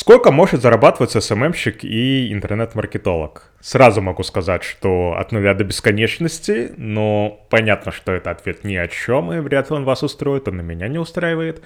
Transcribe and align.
Сколько 0.00 0.32
может 0.32 0.62
зарабатывать 0.62 1.10
СММщик 1.10 1.84
и 1.84 2.32
интернет-маркетолог? 2.32 3.52
Сразу 3.60 4.00
могу 4.00 4.22
сказать, 4.22 4.62
что 4.62 5.14
от 5.18 5.30
нуля 5.30 5.52
до 5.52 5.62
бесконечности, 5.62 6.72
но 6.78 7.46
понятно, 7.50 7.92
что 7.92 8.12
это 8.12 8.30
ответ 8.30 8.64
ни 8.64 8.76
о 8.76 8.88
чем, 8.88 9.30
и 9.30 9.40
вряд 9.40 9.68
ли 9.68 9.76
он 9.76 9.84
вас 9.84 10.02
устроит, 10.02 10.48
он 10.48 10.56
на 10.56 10.62
меня 10.62 10.88
не 10.88 10.96
устраивает. 10.96 11.62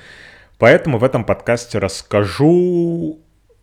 Поэтому 0.58 0.98
в 0.98 1.04
этом 1.04 1.24
подкасте 1.24 1.78
расскажу 1.78 3.20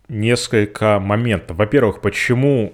несколько 0.08 0.98
моментов. 0.98 1.58
Во-первых, 1.58 2.00
почему, 2.00 2.72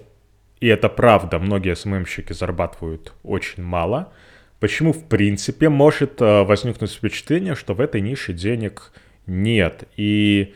и 0.60 0.68
это 0.68 0.88
правда, 0.88 1.40
многие 1.40 1.74
СММщики 1.74 2.32
зарабатывают 2.32 3.12
очень 3.24 3.64
мало. 3.64 4.12
Почему, 4.60 4.92
в 4.92 5.08
принципе, 5.08 5.68
может 5.68 6.22
э, 6.22 6.44
возникнуть 6.44 6.92
впечатление, 6.92 7.56
что 7.56 7.74
в 7.74 7.80
этой 7.80 8.00
нише 8.00 8.32
денег 8.32 8.92
нет. 9.26 9.88
И 9.96 10.54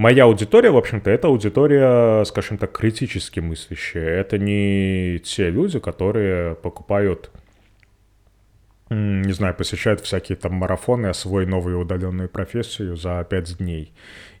моя 0.00 0.24
аудитория, 0.24 0.70
в 0.70 0.78
общем-то, 0.78 1.10
это 1.10 1.28
аудитория, 1.28 2.24
скажем 2.24 2.56
так, 2.56 2.72
критически 2.72 3.40
мыслящая. 3.40 4.20
Это 4.20 4.38
не 4.38 5.20
те 5.22 5.50
люди, 5.50 5.78
которые 5.78 6.54
покупают 6.54 7.30
не 8.92 9.32
знаю, 9.32 9.54
посещают 9.54 10.00
всякие 10.00 10.34
там 10.34 10.54
марафоны, 10.54 11.06
освоить 11.06 11.46
новую 11.46 11.78
удаленную 11.78 12.28
профессию 12.28 12.96
за 12.96 13.24
пять 13.30 13.58
дней. 13.58 13.92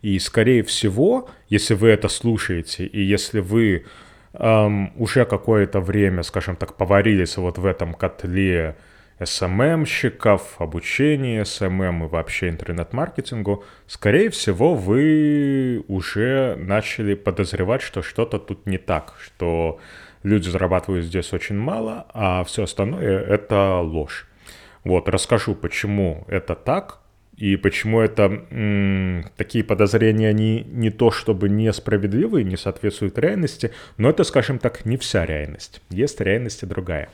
И, 0.02 0.18
скорее 0.18 0.64
всего, 0.64 1.28
если 1.48 1.74
вы 1.74 1.90
это 1.90 2.08
слушаете, 2.08 2.84
и 2.84 3.00
если 3.00 3.38
вы 3.38 3.84
эм, 4.32 4.92
уже 4.96 5.24
какое-то 5.24 5.78
время, 5.78 6.24
скажем 6.24 6.56
так, 6.56 6.76
поварились 6.76 7.36
вот 7.36 7.58
в 7.58 7.64
этом 7.64 7.94
котле 7.94 8.76
SMM-щиков, 9.20 10.40
обучения 10.58 11.42
SMM 11.42 12.06
и 12.06 12.08
вообще 12.08 12.48
интернет-маркетингу, 12.48 13.64
скорее 13.86 14.30
всего, 14.30 14.74
вы 14.74 15.84
уже 15.88 16.56
начали 16.56 17.14
подозревать, 17.14 17.82
что 17.82 18.02
что-то 18.02 18.38
тут 18.38 18.66
не 18.66 18.78
так, 18.78 19.14
что 19.22 19.78
люди 20.22 20.48
зарабатывают 20.48 21.04
здесь 21.04 21.32
очень 21.32 21.56
мало, 21.56 22.06
а 22.14 22.44
все 22.44 22.64
остальное— 22.64 23.20
это 23.28 23.80
ложь. 23.80 24.26
Вот, 24.84 25.08
расскажу, 25.08 25.54
почему 25.54 26.24
это 26.26 26.54
так, 26.54 27.00
и 27.36 27.56
почему 27.56 28.00
это 28.00 28.44
м, 28.50 29.24
такие 29.36 29.64
подозрения 29.64 30.32
не, 30.32 30.62
не 30.62 30.90
то 30.90 31.10
чтобы 31.10 31.48
несправедливые, 31.48 32.44
не 32.44 32.56
соответствуют 32.56 33.18
реальности, 33.18 33.72
но 33.96 34.10
это, 34.10 34.24
скажем 34.24 34.58
так, 34.58 34.84
не 34.84 34.98
вся 34.98 35.24
реальность. 35.24 35.80
Есть 35.88 36.20
реальность 36.20 36.62
и 36.62 36.66
другая. 36.66 37.08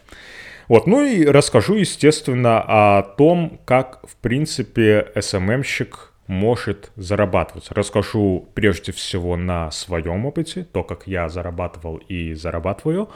Вот, 0.68 0.86
ну 0.86 1.04
и 1.04 1.24
расскажу, 1.24 1.74
естественно, 1.74 2.60
о 2.60 3.02
том, 3.02 3.60
как, 3.64 4.00
в 4.08 4.16
принципе, 4.16 5.12
SMM-щик 5.14 6.12
может 6.26 6.90
зарабатывать. 6.96 7.70
Расскажу 7.70 8.48
прежде 8.54 8.92
всего 8.92 9.36
на 9.36 9.70
своем 9.70 10.26
опыте, 10.26 10.64
то, 10.64 10.82
как 10.82 11.06
я 11.06 11.28
зарабатывал 11.28 11.98
и 12.08 12.34
зарабатываю, 12.34 13.10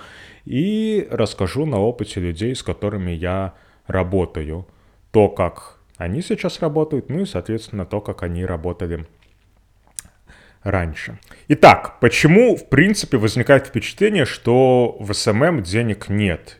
и 0.45 1.09
расскажу 1.11 1.67
на 1.67 1.81
опыте 1.81 2.21
людей, 2.21 2.55
с 2.55 2.63
которыми 2.63 3.11
я 3.11 3.55
работаю, 3.87 4.67
то, 5.11 5.29
как 5.29 5.79
они 5.97 6.23
сейчас 6.23 6.61
работают, 6.61 7.09
ну 7.09 7.21
и, 7.21 7.27
соответственно, 7.27 7.85
то, 7.85 8.01
как 8.01 8.23
они 8.23 8.45
работали 8.47 9.07
раньше. 10.63 11.19
Итак, 11.49 11.99
почему, 12.01 12.55
в 12.55 12.69
принципе, 12.69 13.17
возникает 13.17 13.67
впечатление, 13.67 14.25
что 14.25 14.97
в 15.01 15.13
SMM 15.13 15.63
денег 15.63 16.09
нет? 16.09 16.59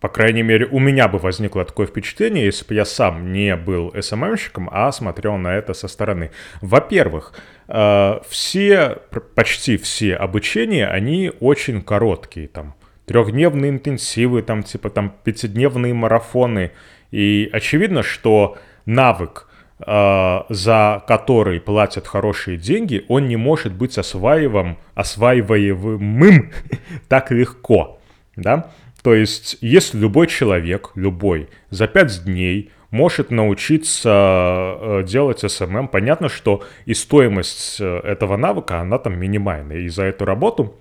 По 0.00 0.08
крайней 0.08 0.42
мере, 0.42 0.66
у 0.66 0.78
меня 0.78 1.08
бы 1.08 1.18
возникло 1.18 1.64
такое 1.64 1.86
впечатление, 1.86 2.46
если 2.46 2.66
бы 2.66 2.74
я 2.74 2.86
сам 2.86 3.32
не 3.32 3.54
был 3.54 3.92
СММщиком, 4.00 4.70
а 4.72 4.90
смотрел 4.92 5.36
на 5.36 5.54
это 5.54 5.74
со 5.74 5.88
стороны. 5.88 6.30
Во-первых, 6.62 7.34
э, 7.68 8.20
все, 8.26 8.98
почти 9.34 9.76
все 9.76 10.14
обучения, 10.14 10.86
они 10.86 11.30
очень 11.40 11.82
короткие, 11.82 12.48
там, 12.48 12.74
трехдневные 13.04 13.72
интенсивы, 13.72 14.40
там 14.40 14.62
типа 14.62 14.88
там 14.88 15.14
пятидневные 15.22 15.92
марафоны. 15.92 16.70
И 17.10 17.50
очевидно, 17.52 18.02
что 18.02 18.56
навык, 18.86 19.48
э, 19.84 20.40
за 20.48 21.04
который 21.06 21.60
платят 21.60 22.06
хорошие 22.06 22.56
деньги, 22.56 23.04
он 23.08 23.28
не 23.28 23.36
может 23.36 23.74
быть 23.74 23.98
осваиваем, 23.98 24.78
осваиваемым 24.94 26.52
так 27.08 27.32
легко. 27.32 27.98
Да? 28.36 28.70
То 29.02 29.14
есть, 29.14 29.56
если 29.60 29.98
любой 29.98 30.26
человек, 30.26 30.90
любой, 30.94 31.48
за 31.70 31.86
5 31.86 32.24
дней 32.24 32.70
может 32.90 33.30
научиться 33.30 34.10
э, 34.10 35.02
делать 35.06 35.44
SMM, 35.44 35.88
понятно, 35.88 36.28
что 36.28 36.64
и 36.86 36.94
стоимость 36.94 37.80
э, 37.80 38.00
этого 38.00 38.36
навыка, 38.36 38.80
она 38.80 38.98
там 38.98 39.18
минимальная. 39.18 39.78
И 39.78 39.88
за 39.88 40.04
эту 40.04 40.24
работу 40.24 40.74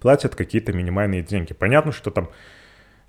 платят 0.00 0.36
какие-то 0.36 0.72
минимальные 0.72 1.22
деньги. 1.22 1.52
Понятно, 1.52 1.92
что 1.92 2.10
там 2.10 2.28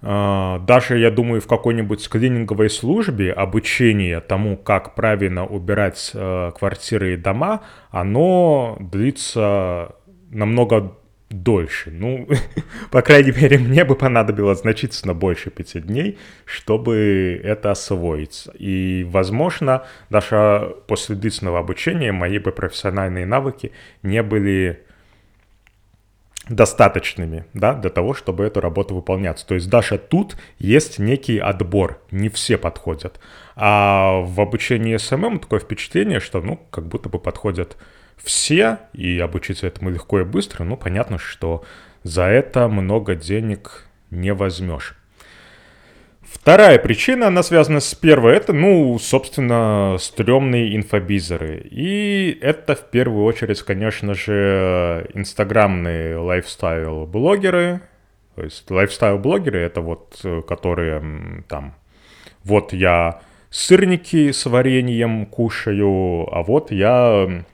э, 0.01 0.59
даже, 0.65 0.97
я 0.97 1.11
думаю, 1.11 1.39
в 1.39 1.47
какой-нибудь 1.47 2.09
клининговой 2.09 2.69
службе 2.69 3.31
обучение 3.31 4.19
тому, 4.21 4.57
как 4.57 4.95
правильно 4.95 5.45
убирать 5.45 6.11
квартиры 6.11 7.13
и 7.13 7.17
дома, 7.17 7.61
оно 7.91 8.75
длится 8.79 9.95
намного 10.31 10.97
дольше. 11.29 11.91
Ну, 11.91 12.27
по 12.91 13.01
крайней 13.01 13.31
мере, 13.31 13.57
мне 13.57 13.83
бы 13.83 13.95
понадобилось 13.95 14.61
значительно 14.61 15.13
больше 15.13 15.49
пяти 15.49 15.79
дней, 15.79 16.17
чтобы 16.45 17.39
это 17.43 17.71
освоить. 17.71 18.47
И, 18.57 19.05
возможно, 19.09 19.85
даже 20.09 20.75
после 20.87 21.15
длительного 21.15 21.59
обучения 21.59 22.11
мои 22.11 22.39
бы 22.39 22.51
профессиональные 22.51 23.25
навыки 23.25 23.71
не 24.03 24.23
были 24.23 24.85
достаточными, 26.49 27.45
да, 27.53 27.73
для 27.73 27.89
того, 27.89 28.13
чтобы 28.13 28.43
эту 28.43 28.61
работу 28.61 28.93
выполняться. 28.93 29.47
То 29.47 29.55
есть 29.55 29.69
даже 29.69 29.97
тут 29.97 30.37
есть 30.59 30.99
некий 30.99 31.39
отбор, 31.39 31.99
не 32.11 32.29
все 32.29 32.57
подходят. 32.57 33.19
А 33.55 34.19
в 34.21 34.39
обучении 34.39 34.95
SMM 34.95 35.39
такое 35.39 35.59
впечатление, 35.59 36.19
что, 36.19 36.41
ну, 36.41 36.59
как 36.69 36.87
будто 36.87 37.09
бы 37.09 37.17
подходят 37.17 37.77
все, 38.17 38.79
и 38.93 39.19
обучиться 39.19 39.67
этому 39.67 39.89
легко 39.89 40.19
и 40.19 40.23
быстро, 40.23 40.63
ну, 40.63 40.77
понятно, 40.77 41.17
что 41.17 41.63
за 42.03 42.23
это 42.23 42.67
много 42.67 43.15
денег 43.15 43.87
не 44.11 44.33
возьмешь. 44.33 44.95
Вторая 46.21 46.79
причина, 46.79 47.27
она 47.27 47.43
связана 47.43 47.79
с 47.79 47.95
первой, 47.95 48.35
это, 48.35 48.51
ну, 48.51 48.99
собственно, 48.99 49.95
стрёмные 49.99 50.75
инфобизеры. 50.75 51.65
И 51.71 52.37
это 52.41 52.75
в 52.75 52.89
первую 52.89 53.23
очередь, 53.25 53.61
конечно 53.61 54.13
же, 54.13 55.09
инстаграмные 55.13 56.17
лайфстайл-блогеры. 56.17 57.81
То 58.35 58.43
есть 58.43 58.69
лайфстайл-блогеры 58.69 59.59
это 59.59 59.81
вот, 59.81 60.21
которые 60.47 61.43
там, 61.47 61.75
вот 62.43 62.73
я 62.73 63.21
сырники 63.49 64.31
с 64.31 64.45
вареньем 64.45 65.25
кушаю, 65.25 66.27
а 66.31 66.43
вот 66.43 66.71
я 66.71 67.45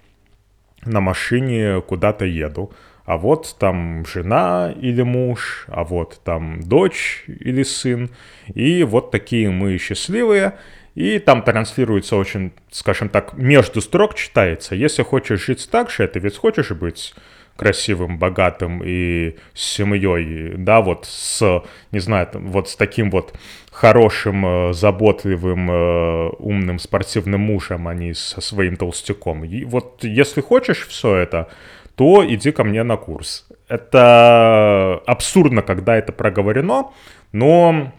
на 0.86 1.02
машине 1.02 1.82
куда-то 1.82 2.26
еду. 2.26 2.72
А 3.06 3.18
вот 3.18 3.56
там 3.60 4.06
жена 4.06 4.74
или 4.80 5.02
муж, 5.02 5.66
а 5.68 5.84
вот 5.84 6.22
там 6.24 6.62
дочь 6.62 7.24
или 7.28 7.64
сын, 7.64 8.10
и 8.54 8.84
вот 8.84 9.12
такие 9.12 9.50
мы 9.50 9.78
счастливые, 9.78 10.54
и 10.94 11.20
там 11.20 11.42
транслируется 11.42 12.16
очень, 12.16 12.54
скажем 12.70 13.10
так, 13.10 13.34
между 13.34 13.82
строк 13.82 14.16
читается. 14.16 14.76
Если 14.76 15.04
хочешь 15.04 15.46
жить 15.46 15.68
так 15.72 15.90
же, 15.90 16.08
ты 16.08 16.20
ведь 16.20 16.38
хочешь 16.38 16.72
быть 16.72 17.14
красивым, 17.62 18.18
богатым 18.18 18.82
и 18.84 19.36
с 19.54 19.62
семьей, 19.62 20.54
да, 20.58 20.82
вот 20.82 21.06
с, 21.06 21.62
не 21.92 22.00
знаю, 22.00 22.28
вот 22.34 22.70
с 22.70 22.76
таким 22.76 23.12
вот 23.12 23.34
хорошим, 23.72 24.46
э, 24.46 24.74
заботливым, 24.74 25.70
э, 25.70 26.30
умным 26.40 26.80
спортивным 26.80 27.42
мужем, 27.42 27.88
а 27.88 27.94
не 27.94 28.16
со 28.16 28.42
своим 28.42 28.78
толстяком. 28.78 29.46
И 29.46 29.64
вот 29.64 30.04
если 30.04 30.42
хочешь 30.42 30.88
все 30.88 31.18
это, 31.18 31.50
то 31.96 32.26
иди 32.28 32.52
ко 32.52 32.64
мне 32.64 32.82
на 32.82 32.98
курс. 32.98 33.48
Это 33.68 35.00
абсурдно, 35.06 35.62
когда 35.62 35.96
это 35.96 36.12
проговорено, 36.12 36.86
но 37.32 37.92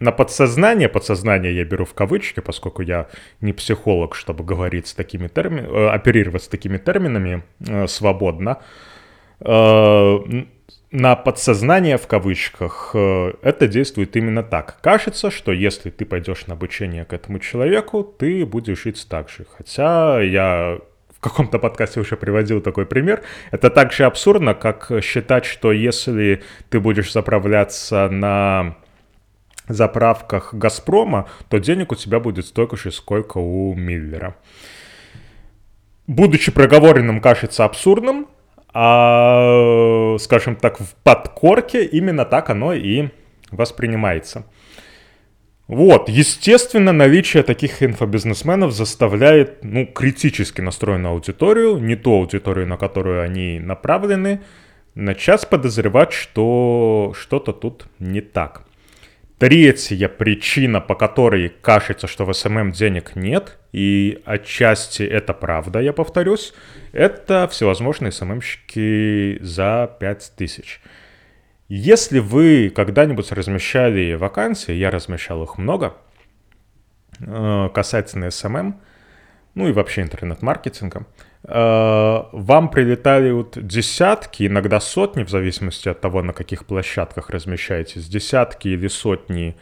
на 0.00 0.12
подсознание, 0.12 0.88
подсознание 0.88 1.54
я 1.54 1.64
беру 1.64 1.84
в 1.84 1.94
кавычки, 1.94 2.40
поскольку 2.40 2.82
я 2.82 3.06
не 3.40 3.52
психолог, 3.52 4.14
чтобы 4.14 4.44
говорить 4.44 4.88
с 4.88 4.94
такими 4.94 5.28
терминами, 5.28 5.68
э, 5.68 5.88
оперировать 5.90 6.42
с 6.42 6.48
такими 6.48 6.78
терминами 6.78 7.42
э, 7.68 7.86
свободно, 7.86 8.58
э, 9.40 10.18
на 10.90 11.16
подсознание 11.16 11.98
в 11.98 12.06
кавычках 12.06 12.92
э, 12.94 13.32
это 13.42 13.68
действует 13.68 14.16
именно 14.16 14.42
так. 14.42 14.78
Кажется, 14.80 15.30
что 15.30 15.52
если 15.52 15.90
ты 15.90 16.04
пойдешь 16.04 16.46
на 16.46 16.54
обучение 16.54 17.04
к 17.04 17.12
этому 17.12 17.38
человеку, 17.38 18.02
ты 18.02 18.44
будешь 18.44 18.82
жить 18.82 19.06
так 19.08 19.28
же. 19.28 19.46
Хотя 19.56 20.20
я 20.20 20.78
в 21.14 21.20
каком-то 21.20 21.58
подкасте 21.58 22.00
уже 22.00 22.16
приводил 22.16 22.60
такой 22.60 22.86
пример. 22.86 23.22
Это 23.50 23.68
так 23.70 23.92
же 23.92 24.04
абсурдно, 24.04 24.54
как 24.54 24.90
считать, 25.02 25.44
что 25.44 25.70
если 25.70 26.42
ты 26.70 26.80
будешь 26.80 27.12
заправляться 27.12 28.08
на 28.08 28.76
заправках 29.74 30.54
Газпрома, 30.54 31.28
то 31.48 31.58
денег 31.58 31.92
у 31.92 31.94
тебя 31.94 32.20
будет 32.20 32.46
столько 32.46 32.76
же, 32.76 32.90
сколько 32.90 33.38
у 33.38 33.74
Миллера. 33.74 34.36
будучи 36.06 36.50
проговоренным, 36.50 37.20
кажется 37.20 37.64
абсурдным, 37.64 38.26
а, 38.72 40.16
скажем 40.18 40.56
так, 40.56 40.80
в 40.80 40.94
подкорке 41.02 41.84
именно 41.84 42.24
так 42.24 42.50
оно 42.50 42.72
и 42.72 43.08
воспринимается. 43.50 44.44
Вот, 45.66 46.08
естественно, 46.08 46.90
наличие 46.90 47.44
таких 47.44 47.80
инфобизнесменов 47.80 48.72
заставляет, 48.72 49.62
ну, 49.62 49.86
критически 49.86 50.60
настроенную 50.60 51.12
аудиторию, 51.12 51.78
не 51.78 51.94
ту 51.94 52.12
аудиторию, 52.12 52.66
на 52.66 52.76
которую 52.76 53.22
они 53.22 53.60
направлены, 53.60 54.40
начать 54.96 55.48
подозревать, 55.48 56.12
что 56.12 57.14
что-то 57.16 57.52
тут 57.52 57.86
не 58.00 58.20
так. 58.20 58.64
Третья 59.40 60.08
причина, 60.10 60.82
по 60.82 60.94
которой 60.94 61.48
кажется, 61.48 62.06
что 62.06 62.26
в 62.26 62.32
SMM 62.34 62.72
денег 62.72 63.16
нет, 63.16 63.56
и 63.72 64.20
отчасти 64.26 65.02
это 65.02 65.32
правда, 65.32 65.78
я 65.78 65.94
повторюсь, 65.94 66.52
это 66.92 67.48
всевозможные 67.48 68.12
СММщики 68.12 69.38
за 69.40 69.96
5000. 69.98 70.82
Если 71.68 72.18
вы 72.18 72.68
когда-нибудь 72.68 73.32
размещали 73.32 74.12
вакансии, 74.12 74.74
я 74.74 74.90
размещал 74.90 75.42
их 75.42 75.56
много, 75.56 75.94
э, 77.20 77.70
касательно 77.72 78.26
SMM, 78.26 78.74
ну 79.54 79.68
и 79.68 79.72
вообще 79.72 80.02
интернет-маркетинга, 80.02 81.06
вам 81.42 82.68
прилетали 82.70 83.30
вот 83.30 83.56
десятки, 83.58 84.46
иногда 84.46 84.78
сотни, 84.78 85.24
в 85.24 85.30
зависимости 85.30 85.88
от 85.88 86.00
того, 86.00 86.22
на 86.22 86.32
каких 86.32 86.66
площадках 86.66 87.30
размещаетесь, 87.30 88.08
десятки 88.08 88.68
или 88.68 88.88
сотни 88.88 89.56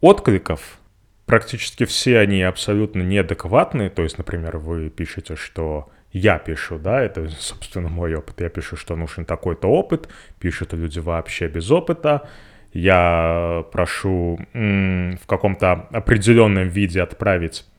откликов, 0.00 0.78
практически 1.26 1.84
все 1.84 2.18
они 2.18 2.42
абсолютно 2.42 3.02
неадекватные, 3.02 3.90
то 3.90 4.02
есть, 4.02 4.18
например, 4.18 4.56
вы 4.56 4.88
пишете, 4.88 5.36
что 5.36 5.90
я 6.12 6.38
пишу, 6.38 6.78
да, 6.78 7.02
это, 7.02 7.28
собственно, 7.38 7.88
мой 7.88 8.14
опыт. 8.14 8.40
Я 8.40 8.48
пишу, 8.48 8.76
что 8.76 8.96
нужен 8.96 9.24
такой-то 9.24 9.68
опыт, 9.68 10.08
пишут 10.40 10.72
люди 10.72 10.98
вообще 10.98 11.48
без 11.48 11.70
опыта. 11.70 12.28
Я 12.72 13.64
прошу 13.72 14.38
м- 14.52 15.16
в 15.16 15.26
каком-то 15.26 15.88
определенном 15.90 16.68
виде 16.68 17.00
отправить 17.00 17.64
э, 17.64 17.77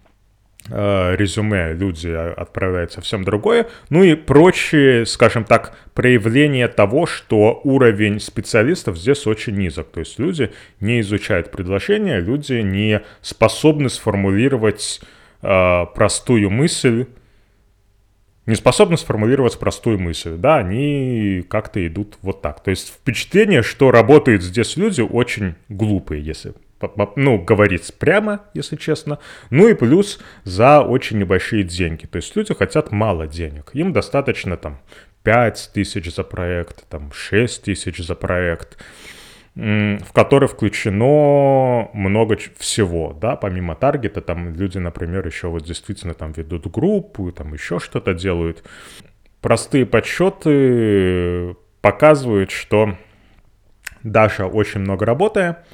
резюме, 0.70 1.74
люди 1.74 2.10
отправляют 2.10 2.92
совсем 2.92 3.24
другое. 3.24 3.68
Ну 3.90 4.04
и 4.04 4.16
прочие, 4.16 5.06
скажем 5.06 5.44
так, 5.44 5.78
проявления 5.94 6.68
того, 6.68 7.06
что 7.06 7.62
уровень 7.64 8.20
специалистов 8.20 8.98
здесь 8.98 9.26
очень 9.28 9.56
низок. 9.56 9.90
То 9.92 10.02
есть 10.02 10.20
люди 10.20 10.52
не 10.80 11.02
изучают 11.02 11.52
предложения, 11.52 12.20
люди 12.20 12.54
не 12.54 13.02
способны 13.22 13.90
сформулировать 13.90 15.02
э, 15.42 15.86
простую 15.96 16.50
мысль 16.50 17.06
не 18.50 18.56
способны 18.56 18.98
сформулировать 18.98 19.60
простую 19.60 20.00
мысль, 20.00 20.36
да, 20.36 20.58
они 20.58 21.46
как-то 21.48 21.86
идут 21.86 22.18
вот 22.24 22.42
так. 22.42 22.64
То 22.64 22.72
есть 22.72 22.90
впечатление, 22.90 23.62
что 23.62 23.92
работают 23.92 24.42
здесь 24.42 24.76
люди 24.76 25.02
очень 25.02 25.54
глупые, 25.70 26.26
если 26.26 26.54
ну, 27.16 27.38
говорить 27.40 27.94
прямо, 28.00 28.42
если 28.54 28.76
честно. 28.76 29.20
Ну 29.50 29.68
и 29.68 29.74
плюс 29.74 30.20
за 30.44 30.82
очень 30.82 31.20
небольшие 31.20 31.64
деньги. 31.64 32.06
То 32.06 32.18
есть 32.18 32.36
люди 32.36 32.54
хотят 32.54 32.92
мало 32.92 33.28
денег. 33.28 33.72
Им 33.74 33.94
достаточно 33.94 34.58
там 34.58 34.80
5 35.24 35.72
тысяч 35.74 36.14
за 36.14 36.24
проект, 36.24 36.88
там 36.90 37.12
6 37.12 37.64
тысяч 37.64 37.98
за 37.98 38.16
проект 38.16 38.78
в 39.56 40.14
который 40.14 40.48
включено 40.48 41.90
много 41.94 42.38
всего, 42.58 43.18
да, 43.20 43.36
помимо 43.36 43.76
таргета, 43.76 44.22
там 44.22 44.54
люди, 44.54 44.78
например, 44.78 45.26
еще 45.26 45.48
вот 45.48 45.64
действительно 45.64 46.14
там 46.14 46.32
ведут 46.32 46.68
группу, 46.68 47.32
там 47.32 47.54
еще 47.54 47.80
что-то 47.80 48.14
делают. 48.14 48.64
Простые 49.42 49.86
подсчеты 49.86 51.56
показывают, 51.82 52.52
что 52.52 52.96
даже 54.04 54.46
очень 54.46 54.82
много 54.82 55.06
работая, 55.06 55.66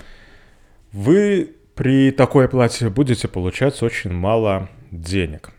вы 0.95 1.51
при 1.75 2.11
такой 2.11 2.45
оплате 2.45 2.89
будете 2.89 3.27
получать 3.27 3.83
очень 3.83 4.13
мало 4.13 4.69
денег. 4.91 5.51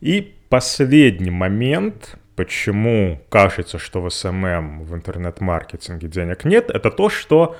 И 0.00 0.34
последний 0.50 1.30
момент, 1.30 2.18
почему 2.36 3.20
кажется, 3.30 3.78
что 3.78 4.02
в 4.02 4.10
SMM, 4.10 4.84
в 4.84 4.94
интернет-маркетинге 4.94 6.08
денег 6.08 6.44
нет, 6.44 6.70
это 6.70 6.90
то, 6.90 7.08
что 7.08 7.56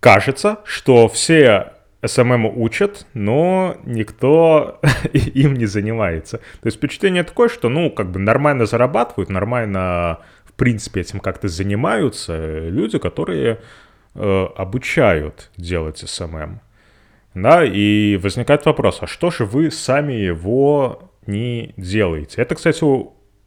кажется, 0.00 0.60
что 0.64 1.06
все 1.06 1.74
SMM 2.02 2.46
учат, 2.46 3.06
но 3.12 3.76
никто 3.84 4.80
им 5.12 5.52
не 5.52 5.66
занимается. 5.66 6.38
То 6.38 6.66
есть 6.66 6.78
впечатление 6.78 7.24
такое, 7.24 7.50
что, 7.50 7.68
ну, 7.68 7.90
как 7.90 8.10
бы 8.10 8.18
нормально 8.18 8.64
зарабатывают, 8.64 9.28
нормально, 9.28 10.20
в 10.46 10.54
принципе, 10.54 11.02
этим 11.02 11.20
как-то 11.20 11.48
занимаются 11.48 12.68
люди, 12.70 12.98
которые 12.98 13.60
э, 14.18 14.46
обучают 14.56 15.50
делать 15.56 15.98
SMM. 15.98 16.60
Да, 17.34 17.64
и 17.64 18.16
возникает 18.16 18.66
вопрос, 18.66 18.98
а 19.00 19.06
что 19.06 19.30
же 19.30 19.44
вы 19.44 19.70
сами 19.70 20.12
его 20.12 21.10
не 21.26 21.72
делаете? 21.76 22.42
Это, 22.42 22.56
кстати, 22.56 22.84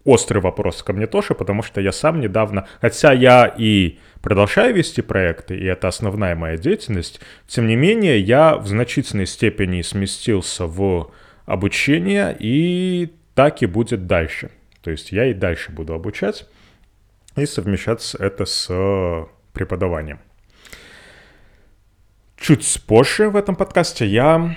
острый 0.05 0.39
вопрос 0.39 0.81
ко 0.81 0.93
мне 0.93 1.07
тоже, 1.07 1.35
потому 1.35 1.61
что 1.61 1.81
я 1.81 1.91
сам 1.91 2.21
недавно, 2.21 2.67
хотя 2.79 3.11
я 3.11 3.53
и 3.57 3.99
продолжаю 4.21 4.73
вести 4.73 5.01
проекты, 5.01 5.57
и 5.57 5.65
это 5.65 5.87
основная 5.87 6.35
моя 6.35 6.57
деятельность, 6.57 7.19
тем 7.47 7.67
не 7.67 7.75
менее 7.75 8.19
я 8.19 8.55
в 8.55 8.67
значительной 8.67 9.25
степени 9.25 9.81
сместился 9.81 10.67
в 10.67 11.11
обучение, 11.45 12.35
и 12.39 13.13
так 13.35 13.61
и 13.61 13.65
будет 13.65 14.07
дальше. 14.07 14.51
То 14.81 14.91
есть 14.91 15.11
я 15.11 15.25
и 15.25 15.33
дальше 15.33 15.71
буду 15.71 15.93
обучать 15.93 16.47
и 17.35 17.45
совмещать 17.45 18.15
это 18.19 18.45
с 18.45 19.27
преподаванием. 19.53 20.19
Чуть 22.41 22.81
позже 22.87 23.29
в 23.29 23.35
этом 23.35 23.55
подкасте 23.55 24.07
я 24.07 24.55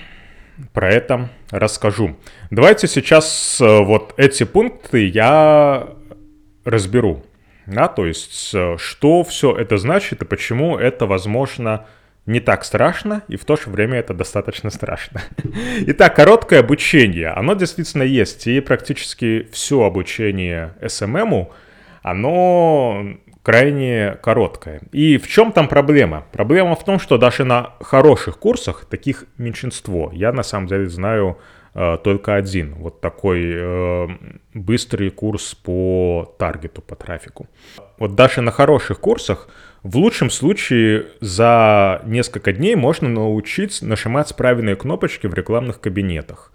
про 0.73 0.89
это 0.89 1.29
расскажу. 1.51 2.15
Давайте 2.49 2.87
сейчас 2.87 3.61
э, 3.61 3.79
вот 3.83 4.15
эти 4.17 4.43
пункты 4.43 5.05
я 5.05 5.89
разберу. 6.63 7.23
Да, 7.67 7.87
то 7.87 8.07
есть, 8.07 8.55
э, 8.55 8.77
что 8.79 9.23
все 9.23 9.55
это 9.55 9.77
значит 9.77 10.23
и 10.23 10.25
почему 10.25 10.79
это, 10.79 11.05
возможно, 11.05 11.85
не 12.25 12.39
так 12.39 12.65
страшно, 12.65 13.21
и 13.27 13.35
в 13.35 13.45
то 13.45 13.55
же 13.55 13.69
время 13.69 13.99
это 13.99 14.15
достаточно 14.15 14.71
страшно. 14.71 15.21
Итак, 15.85 16.15
короткое 16.15 16.61
обучение. 16.61 17.27
Оно 17.27 17.53
действительно 17.53 18.01
есть, 18.01 18.47
и 18.47 18.61
практически 18.61 19.47
все 19.51 19.83
обучение 19.83 20.73
SMM, 20.81 21.49
оно 22.01 23.15
крайне 23.45 24.17
короткая. 24.23 24.81
И 24.91 25.19
в 25.19 25.27
чем 25.27 25.51
там 25.51 25.67
проблема? 25.67 26.25
Проблема 26.31 26.75
в 26.75 26.83
том, 26.83 26.97
что 26.97 27.19
даже 27.19 27.45
на 27.45 27.73
хороших 27.79 28.39
курсах 28.39 28.85
таких 28.85 29.25
меньшинство. 29.37 30.09
Я 30.11 30.31
на 30.31 30.41
самом 30.41 30.65
деле 30.65 30.89
знаю 30.89 31.37
э, 31.75 31.97
только 32.03 32.33
один. 32.33 32.73
Вот 32.73 33.01
такой 33.01 33.43
э, 33.45 34.07
быстрый 34.55 35.11
курс 35.11 35.53
по 35.53 36.35
таргету, 36.39 36.81
по 36.81 36.95
трафику. 36.95 37.47
Вот 37.99 38.15
даже 38.15 38.41
на 38.41 38.49
хороших 38.49 38.99
курсах 38.99 39.47
в 39.83 39.95
лучшем 39.97 40.31
случае 40.31 41.05
за 41.21 42.01
несколько 42.03 42.51
дней 42.51 42.73
можно 42.73 43.07
научить 43.09 43.83
нажимать 43.83 44.35
правильные 44.35 44.75
кнопочки 44.75 45.27
в 45.27 45.35
рекламных 45.35 45.79
кабинетах. 45.79 46.51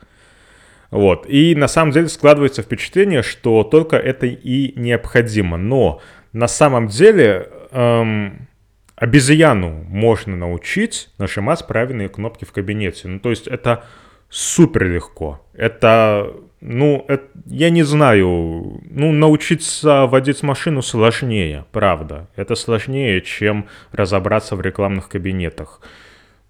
Вот. 0.90 1.24
И 1.28 1.54
на 1.54 1.68
самом 1.68 1.92
деле 1.92 2.08
складывается 2.08 2.62
впечатление, 2.62 3.22
что 3.22 3.62
только 3.62 3.94
это 3.94 4.26
и 4.26 4.72
необходимо. 4.76 5.56
Но 5.56 6.00
на 6.32 6.48
самом 6.48 6.88
деле 6.88 7.48
эм, 7.70 8.48
обезьяну 8.96 9.84
можно 9.88 10.36
научить 10.36 11.10
нажимать 11.18 11.66
правильные 11.66 12.08
кнопки 12.08 12.44
в 12.44 12.52
кабинете. 12.52 13.08
Ну, 13.08 13.18
то 13.18 13.30
есть 13.30 13.48
это 13.48 13.84
супер 14.28 14.84
легко. 14.84 15.44
Это, 15.54 16.32
ну, 16.60 17.04
это, 17.08 17.24
я 17.46 17.70
не 17.70 17.82
знаю, 17.82 18.80
ну, 18.88 19.12
научиться 19.12 20.06
водить 20.06 20.42
машину 20.42 20.82
сложнее, 20.82 21.64
правда. 21.72 22.28
Это 22.36 22.54
сложнее, 22.54 23.20
чем 23.22 23.66
разобраться 23.90 24.54
в 24.54 24.60
рекламных 24.60 25.08
кабинетах. 25.08 25.80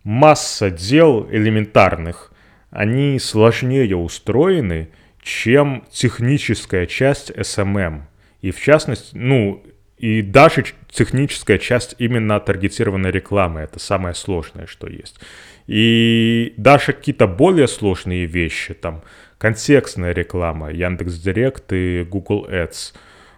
Масса 0.03 0.71
дел 0.71 1.27
элементарных, 1.31 2.33
они 2.71 3.19
сложнее 3.19 3.97
устроены, 3.97 4.91
чем 5.23 5.85
техническая 5.91 6.87
часть 6.87 7.31
SMM. 7.31 8.03
И 8.43 8.51
в 8.51 8.61
частности, 8.61 9.17
ну, 9.17 9.63
и 9.97 10.23
даже 10.23 10.65
техническая 10.91 11.59
часть 11.59 11.95
именно 11.99 12.41
таргетированной 12.41 13.11
рекламы, 13.11 13.61
это 13.61 13.79
самое 13.79 14.15
сложное, 14.15 14.67
что 14.67 14.89
есть. 14.89 15.21
И 15.67 16.55
даже 16.57 16.93
какие-то 16.93 17.27
более 17.27 17.69
сложные 17.69 18.25
вещи, 18.25 18.75
там, 18.75 19.03
контекстная 19.39 20.13
реклама, 20.13 20.73
Яндекс.Директ 20.73 21.73
и 21.73 22.07
Google 22.09 22.47
Ads, 22.49 22.95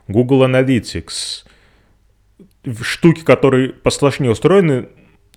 Google 0.09 0.45
Analytics, 0.45 1.45
штуки, 2.81 3.25
которые 3.25 3.71
посложнее 3.71 4.31
устроены, 4.31 4.89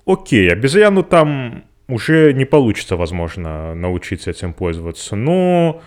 окей, 0.05 0.51
обезьяну 0.51 1.03
там 1.03 1.65
уже 1.87 2.33
не 2.33 2.45
получится, 2.45 2.95
возможно, 2.95 3.75
научиться 3.75 4.31
этим 4.31 4.53
пользоваться, 4.53 5.15
но 5.15 5.81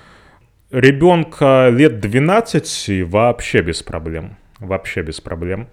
ребенка 0.70 1.68
лет 1.70 2.00
12 2.00 3.04
вообще 3.04 3.62
без 3.62 3.82
проблем. 3.82 4.36
Вообще 4.58 5.02
без 5.02 5.20
проблем. 5.20 5.68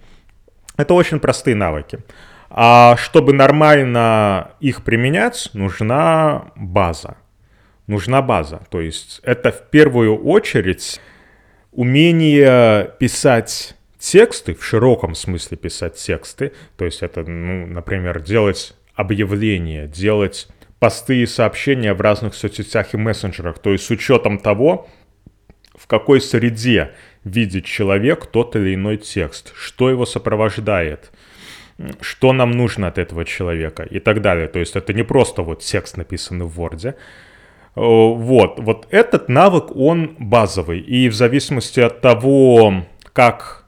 Это 0.76 0.94
очень 0.94 1.20
простые 1.20 1.54
навыки. 1.54 1.98
А 2.50 2.96
чтобы 2.96 3.32
нормально 3.32 4.52
их 4.60 4.84
применять, 4.84 5.50
нужна 5.52 6.52
база. 6.54 7.16
Нужна 7.86 8.22
база. 8.22 8.62
То 8.70 8.80
есть 8.80 9.20
это 9.22 9.52
в 9.52 9.62
первую 9.70 10.16
очередь 10.22 11.00
умение 11.72 12.90
писать 12.98 13.76
тексты, 13.98 14.54
в 14.54 14.64
широком 14.64 15.14
смысле 15.14 15.56
писать 15.56 15.96
тексты. 15.96 16.52
То 16.76 16.84
есть 16.84 17.02
это, 17.02 17.22
ну, 17.22 17.66
например, 17.66 18.20
делать 18.20 18.76
объявления, 18.94 19.86
делать 19.86 20.48
посты 20.86 21.22
и 21.22 21.26
сообщения 21.26 21.94
в 21.94 22.00
разных 22.00 22.36
соцсетях 22.36 22.94
и 22.94 22.96
мессенджерах. 22.96 23.58
То 23.58 23.72
есть 23.72 23.84
с 23.86 23.90
учетом 23.90 24.38
того, 24.38 24.86
в 25.74 25.88
какой 25.88 26.20
среде 26.20 26.92
видит 27.24 27.64
человек 27.64 28.26
тот 28.26 28.54
или 28.54 28.76
иной 28.76 28.96
текст, 28.96 29.52
что 29.56 29.90
его 29.90 30.06
сопровождает, 30.06 31.10
что 32.00 32.32
нам 32.32 32.52
нужно 32.52 32.86
от 32.86 32.98
этого 32.98 33.24
человека 33.24 33.82
и 33.82 33.98
так 33.98 34.22
далее. 34.22 34.46
То 34.46 34.60
есть 34.60 34.76
это 34.76 34.92
не 34.92 35.02
просто 35.02 35.42
вот 35.42 35.58
текст, 35.58 35.96
написанный 35.96 36.46
в 36.46 36.60
Word. 36.60 36.94
Вот, 37.74 38.60
вот 38.60 38.86
этот 38.90 39.28
навык, 39.28 39.74
он 39.74 40.14
базовый. 40.20 40.78
И 40.78 41.08
в 41.08 41.14
зависимости 41.14 41.80
от 41.80 42.00
того, 42.00 42.84
как 43.12 43.66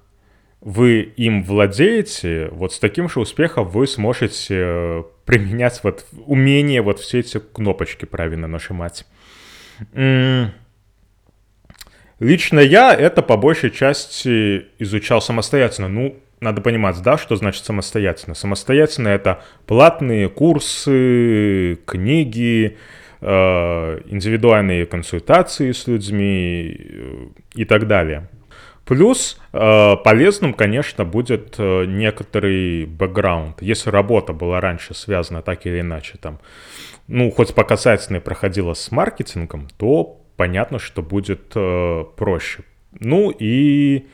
вы 0.61 1.01
им 1.17 1.43
владеете, 1.43 2.49
вот 2.53 2.73
с 2.73 2.79
таким 2.79 3.09
же 3.09 3.19
успехом 3.19 3.67
вы 3.67 3.89
сможете 3.89 4.55
э, 4.55 5.03
применять 5.29 5.81
вот 5.85 6.07
умение 6.25 6.81
вот 6.81 7.01
все 7.01 7.19
эти 7.19 7.39
кнопочки 7.39 8.07
правильно 8.07 8.49
нажимать. 8.49 9.05
Лично 12.19 12.61
я 12.61 12.95
это 12.95 13.21
по 13.21 13.37
большей 13.37 13.71
части 13.71 14.65
изучал 14.79 15.21
самостоятельно. 15.21 15.89
Ну, 15.89 16.17
надо 16.41 16.63
понимать, 16.63 17.03
да, 17.03 17.19
что 17.19 17.37
значит 17.37 17.63
самостоятельно. 17.63 18.35
Самостоятельно 18.35 19.09
это 19.09 19.45
платные 19.67 20.31
курсы, 20.31 21.79
книги, 21.85 22.79
э, 23.21 24.01
индивидуальные 24.07 24.87
консультации 24.87 25.73
с 25.73 25.87
людьми 25.87 26.75
э, 26.75 27.27
и 27.55 27.67
так 27.67 27.87
далее. 27.87 28.31
Плюс 28.89 29.39
э, 29.53 29.97
полезным, 30.03 30.55
конечно, 30.55 31.05
будет 31.05 31.57
э, 31.59 31.85
некоторый 31.85 32.87
бэкграунд. 32.87 33.61
Если 33.61 33.91
работа 33.91 34.33
была 34.33 34.63
раньше 34.63 34.95
связана 34.95 35.43
так 35.43 35.67
или 35.67 35.81
иначе, 35.81 36.17
там, 36.19 36.39
ну, 37.07 37.31
хоть 37.31 37.55
по 37.55 37.65
касательной 37.65 38.23
проходила 38.23 38.73
с 38.73 38.91
маркетингом, 38.91 39.69
то 39.77 40.23
понятно, 40.39 40.79
что 40.79 41.03
будет 41.03 41.53
э, 41.55 42.05
проще. 42.17 42.63
Ну 42.99 43.31
и 43.39 44.07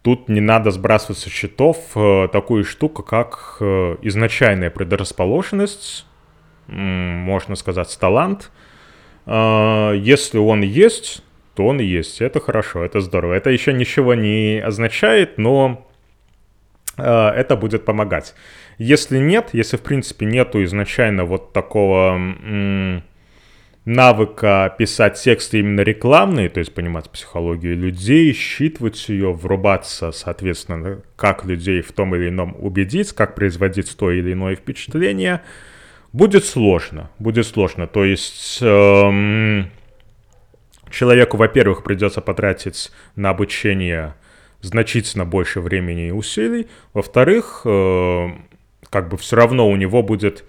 тут 0.00 0.30
не 0.30 0.40
надо 0.40 0.70
сбрасывать 0.70 1.18
со 1.18 1.28
счетов 1.28 1.76
э, 1.94 2.28
такую 2.32 2.64
штуку, 2.64 3.02
как 3.02 3.58
э, 3.60 3.96
изначальная 4.00 4.70
предрасположенность, 4.70 6.06
э, 6.68 6.72
можно 6.72 7.54
сказать, 7.54 7.94
талант. 8.00 8.50
Э, 9.26 9.92
если 9.94 10.38
он 10.38 10.62
есть, 10.62 11.22
то 11.54 11.66
он 11.66 11.80
есть. 11.80 12.20
Это 12.20 12.40
хорошо, 12.40 12.84
это 12.84 13.00
здорово. 13.00 13.34
Это 13.34 13.50
еще 13.50 13.72
ничего 13.72 14.14
не 14.14 14.62
означает, 14.64 15.38
но 15.38 15.86
э, 16.96 17.02
это 17.02 17.56
будет 17.56 17.84
помогать. 17.84 18.34
Если 18.78 19.18
нет, 19.18 19.50
если 19.52 19.76
в 19.76 19.82
принципе 19.82 20.26
нету 20.26 20.62
изначально 20.64 21.24
вот 21.24 21.52
такого 21.52 22.14
м- 22.14 23.02
навыка 23.84 24.74
писать 24.78 25.20
тексты 25.20 25.60
именно 25.60 25.80
рекламные, 25.80 26.48
то 26.48 26.60
есть 26.60 26.74
понимать 26.74 27.10
психологию 27.10 27.76
людей, 27.76 28.32
считывать 28.32 29.08
ее, 29.08 29.32
врубаться, 29.32 30.12
соответственно, 30.12 31.02
как 31.16 31.44
людей 31.44 31.82
в 31.82 31.92
том 31.92 32.14
или 32.14 32.28
ином 32.28 32.56
убедить, 32.58 33.12
как 33.12 33.34
производить 33.34 33.96
то 33.96 34.10
или 34.10 34.32
иное 34.32 34.54
впечатление, 34.54 35.42
будет 36.12 36.44
сложно. 36.44 37.10
Будет 37.18 37.46
сложно. 37.46 37.86
То 37.86 38.04
есть... 38.04 38.58
Эм, 38.62 39.70
человеку, 40.90 41.36
во-первых, 41.36 41.82
придется 41.82 42.20
потратить 42.20 42.90
на 43.16 43.30
обучение 43.30 44.14
значительно 44.60 45.24
больше 45.24 45.60
времени 45.60 46.08
и 46.08 46.12
усилий. 46.12 46.68
Во-вторых, 46.92 47.62
э, 47.64 48.28
как 48.90 49.08
бы 49.08 49.16
все 49.16 49.36
равно 49.36 49.68
у 49.68 49.76
него 49.76 50.02
будет, 50.02 50.44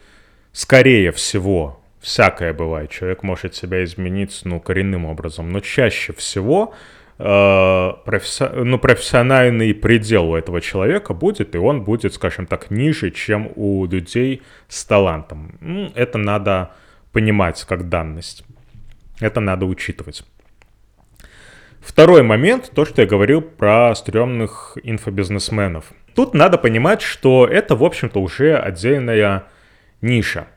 скорее 0.51 1.11
всего, 1.11 1.81
всякое 1.99 2.53
бывает, 2.53 2.89
человек 2.89 3.23
может 3.23 3.55
себя 3.55 3.83
изменить, 3.83 4.41
ну, 4.43 4.59
коренным 4.59 5.05
образом, 5.05 5.51
но 5.51 5.59
чаще 5.59 6.13
всего 6.13 6.73
э, 7.19 7.91
професси... 8.05 8.45
ну, 8.53 8.79
профессиональный 8.79 9.73
предел 9.73 10.31
у 10.31 10.35
этого 10.35 10.59
человека 10.61 11.13
будет, 11.13 11.55
и 11.55 11.57
он 11.57 11.83
будет, 11.83 12.13
скажем 12.13 12.47
так, 12.47 12.71
ниже, 12.71 13.11
чем 13.11 13.51
у 13.55 13.85
людей 13.85 14.41
с 14.67 14.83
талантом. 14.83 15.91
Это 15.95 16.17
надо 16.17 16.71
понимать 17.11 17.63
как 17.67 17.89
данность. 17.89 18.43
Это 19.21 19.39
надо 19.39 19.65
учитывать. 19.65 20.25
Второй 21.79 22.21
момент, 22.21 22.71
то, 22.75 22.85
что 22.85 23.01
я 23.01 23.07
говорил 23.07 23.41
про 23.41 23.95
стрёмных 23.95 24.77
инфобизнесменов. 24.83 25.85
Тут 26.13 26.33
надо 26.33 26.57
понимать, 26.57 27.01
что 27.01 27.47
это, 27.47 27.75
в 27.75 27.83
общем-то, 27.83 28.19
уже 28.19 28.57
отдельная 28.57 29.45
ниша. 30.01 30.47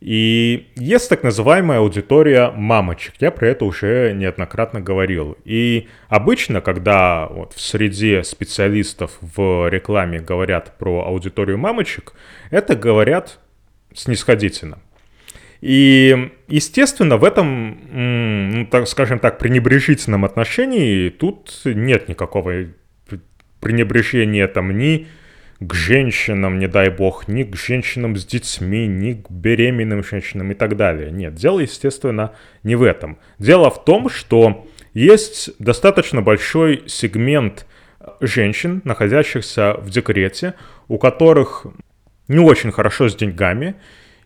И 0.00 0.68
есть 0.76 1.10
так 1.10 1.22
называемая 1.22 1.80
аудитория 1.80 2.50
мамочек. 2.50 3.14
Я 3.20 3.30
про 3.30 3.48
это 3.48 3.66
уже 3.66 4.14
неоднократно 4.14 4.80
говорил. 4.80 5.36
И 5.44 5.88
обычно, 6.08 6.62
когда 6.62 7.26
вот 7.26 7.52
в 7.52 7.60
среде 7.60 8.24
специалистов 8.24 9.18
в 9.20 9.68
рекламе 9.68 10.20
говорят 10.20 10.78
про 10.78 11.04
аудиторию 11.06 11.58
мамочек, 11.58 12.14
это 12.50 12.76
говорят 12.76 13.40
снисходительно. 13.92 14.78
И, 15.60 16.30
естественно, 16.48 17.16
в 17.16 17.24
этом, 17.24 17.78
ну, 18.50 18.66
так, 18.66 18.88
скажем 18.88 19.18
так, 19.18 19.38
пренебрежительном 19.38 20.24
отношении 20.24 21.10
тут 21.10 21.60
нет 21.64 22.08
никакого 22.08 22.66
пренебрежения 23.60 24.48
там 24.48 24.76
ни 24.76 25.06
к 25.60 25.74
женщинам, 25.74 26.58
не 26.58 26.66
дай 26.66 26.88
бог, 26.88 27.28
ни 27.28 27.42
к 27.42 27.54
женщинам 27.54 28.16
с 28.16 28.24
детьми, 28.24 28.86
ни 28.86 29.12
к 29.12 29.30
беременным 29.30 30.02
женщинам 30.02 30.50
и 30.52 30.54
так 30.54 30.76
далее. 30.76 31.10
Нет, 31.10 31.34
дело, 31.34 31.60
естественно, 31.60 32.32
не 32.62 32.76
в 32.76 32.82
этом. 32.82 33.18
Дело 33.38 33.70
в 33.70 33.84
том, 33.84 34.08
что 34.08 34.66
есть 34.94 35.50
достаточно 35.58 36.22
большой 36.22 36.84
сегмент 36.86 37.66
женщин, 38.20 38.80
находящихся 38.84 39.74
в 39.74 39.90
декрете, 39.90 40.54
у 40.88 40.96
которых 40.96 41.66
не 42.28 42.38
очень 42.38 42.72
хорошо 42.72 43.10
с 43.10 43.14
деньгами, 43.14 43.74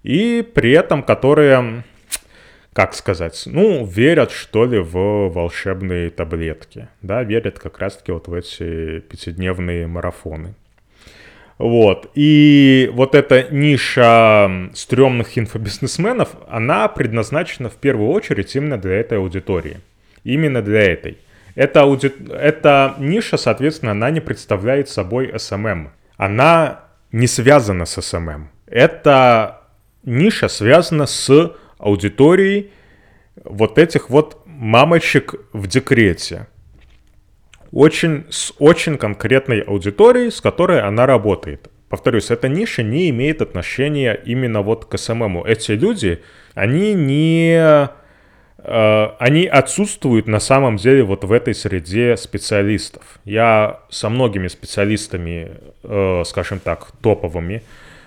и 0.05 0.43
при 0.43 0.71
этом 0.71 1.03
которые, 1.03 1.83
как 2.73 2.95
сказать, 2.95 3.43
ну, 3.47 3.85
верят, 3.85 4.31
что 4.31 4.67
ли, 4.67 4.79
в 4.79 5.31
волшебные 5.31 6.11
таблетки, 6.11 6.89
да, 7.03 7.25
верят 7.25 7.59
как 7.59 7.81
раз-таки 7.81 8.13
вот 8.13 8.29
в 8.29 8.35
эти 8.35 9.01
пятидневные 9.01 9.89
марафоны. 9.89 10.55
Вот. 11.59 12.11
И 12.15 12.91
вот 12.93 13.15
эта 13.15 13.47
ниша 13.51 14.71
стрёмных 14.75 15.39
инфобизнесменов, 15.39 16.31
она 16.49 16.89
предназначена 16.89 17.71
в 17.71 17.77
первую 17.77 18.11
очередь 18.11 18.55
именно 18.57 18.77
для 18.77 18.95
этой 18.95 19.19
аудитории. 19.19 19.79
Именно 20.25 20.63
для 20.63 20.83
этой. 20.83 21.19
Эта, 21.55 21.83
ауди... 21.83 22.13
Эта 22.33 22.95
ниша, 22.99 23.37
соответственно, 23.37 23.93
она 23.93 24.11
не 24.11 24.21
представляет 24.21 24.89
собой 24.89 25.31
SMM. 25.31 25.91
Она 26.17 26.81
не 27.13 27.29
связана 27.29 27.85
с 27.85 27.99
SMM. 27.99 28.47
Это 28.67 29.61
ниша 30.05 30.49
связана 30.49 31.07
с 31.07 31.53
аудиторией 31.79 32.71
вот 33.45 33.79
этих 33.79 34.11
вот 34.11 34.43
мамочек 34.47 35.35
в 35.53 35.67
декрете. 35.67 36.47
Очень, 37.73 38.27
с 38.31 38.53
очень 38.59 38.99
конкретной 38.99 39.61
аудиторией, 39.61 40.31
с 40.31 40.41
которой 40.41 40.81
она 40.81 41.07
работает. 41.07 41.71
Повторюсь, 41.89 42.31
эта 42.31 42.49
ниша 42.49 42.83
не 42.83 43.11
имеет 43.11 43.43
отношения 43.43 44.15
именно 44.15 44.63
вот 44.63 44.85
к 44.85 44.97
СММу. 44.97 45.45
Эти 45.45 45.73
люди, 45.73 46.23
они 46.55 46.95
не... 46.95 47.89
Э, 48.59 49.09
они 49.19 49.47
отсутствуют 49.47 50.27
на 50.27 50.41
самом 50.41 50.77
деле 50.77 51.03
вот 51.03 51.25
в 51.25 51.33
этой 51.33 51.55
среде 51.55 52.17
специалистов. 52.17 53.19
Я 53.25 53.81
со 53.91 54.09
многими 54.09 54.49
специалистами, 54.49 55.53
э, 55.83 56.23
скажем 56.25 56.61
так, 56.61 56.93
топовыми 57.03 57.63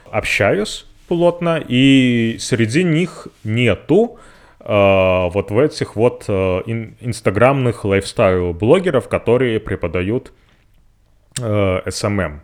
общаюсь, 0.09 0.85
плотно, 1.07 1.63
и 1.67 2.37
среди 2.39 2.83
них 2.83 3.27
нету 3.43 4.19
э, 4.59 4.65
вот 4.67 5.51
в 5.51 5.59
этих 5.59 5.95
вот 5.95 6.25
э, 6.27 6.61
ин, 6.65 6.95
инстаграмных 6.99 7.85
лайфстайл-блогеров, 7.85 9.07
которые 9.07 9.59
преподают 9.59 10.33
э, 11.39 11.81
SMM. 11.85 12.39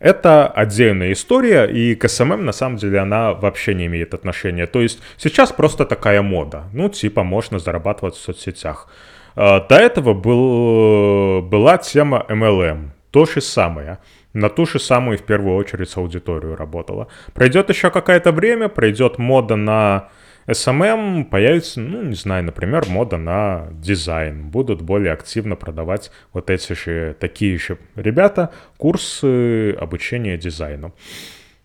Это 0.00 0.46
отдельная 0.46 1.12
история, 1.12 1.64
и 1.64 1.94
к 1.94 2.04
SMM 2.04 2.42
на 2.42 2.52
самом 2.52 2.76
деле 2.76 3.00
она 3.00 3.32
вообще 3.32 3.74
не 3.74 3.86
имеет 3.86 4.14
отношения. 4.14 4.66
То 4.66 4.80
есть 4.80 5.00
сейчас 5.16 5.52
просто 5.52 5.84
такая 5.84 6.22
мода. 6.22 6.64
Ну, 6.72 6.88
типа, 6.88 7.24
можно 7.24 7.58
зарабатывать 7.58 8.14
в 8.14 8.20
соцсетях. 8.20 8.88
До 9.34 9.66
этого 9.70 10.14
был, 10.14 11.42
была 11.42 11.78
тема 11.78 12.24
MLM, 12.28 12.90
то 13.10 13.24
же 13.24 13.40
самое 13.40 13.98
на 14.32 14.48
ту 14.48 14.66
же 14.66 14.78
самую 14.78 15.18
в 15.18 15.22
первую 15.22 15.56
очередь 15.56 15.96
аудиторию 15.96 16.56
работала. 16.56 17.08
Пройдет 17.34 17.70
еще 17.70 17.90
какое-то 17.90 18.32
время, 18.32 18.68
пройдет 18.68 19.18
мода 19.18 19.56
на 19.56 20.08
SMM, 20.46 21.26
появится, 21.26 21.80
ну, 21.80 22.02
не 22.02 22.14
знаю, 22.14 22.44
например, 22.44 22.86
мода 22.88 23.18
на 23.18 23.68
дизайн. 23.72 24.48
Будут 24.48 24.80
более 24.80 25.12
активно 25.12 25.56
продавать 25.56 26.10
вот 26.32 26.50
эти 26.50 26.72
же, 26.72 27.14
такие 27.20 27.58
же 27.58 27.78
ребята 27.96 28.50
курсы 28.78 29.72
обучения 29.72 30.38
дизайну. 30.38 30.94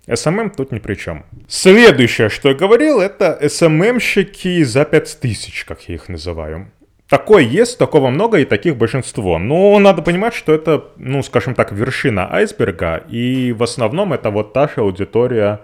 SMM 0.07 0.53
тут 0.55 0.73
ни 0.73 0.79
при 0.79 0.95
чем. 0.95 1.25
Следующее, 1.47 2.27
что 2.27 2.49
я 2.49 2.55
говорил, 2.55 2.99
это 2.99 3.37
SMM-щики 3.41 4.63
за 4.63 4.83
5000, 4.83 5.63
как 5.63 5.87
я 5.87 5.95
их 5.95 6.09
называю. 6.09 6.69
Такое 7.13 7.43
есть, 7.43 7.77
такого 7.77 8.09
много 8.09 8.39
и 8.39 8.45
таких 8.45 8.75
большинство. 8.75 9.37
Но 9.37 9.77
надо 9.77 10.01
понимать, 10.01 10.33
что 10.33 10.51
это, 10.51 10.85
ну, 10.95 11.21
скажем 11.21 11.53
так, 11.53 11.71
вершина 11.71 12.27
айсберга, 12.33 13.03
и 13.07 13.51
в 13.51 13.61
основном 13.61 14.13
это 14.13 14.31
вот 14.31 14.51
та 14.51 14.67
же 14.67 14.81
аудитория 14.81 15.61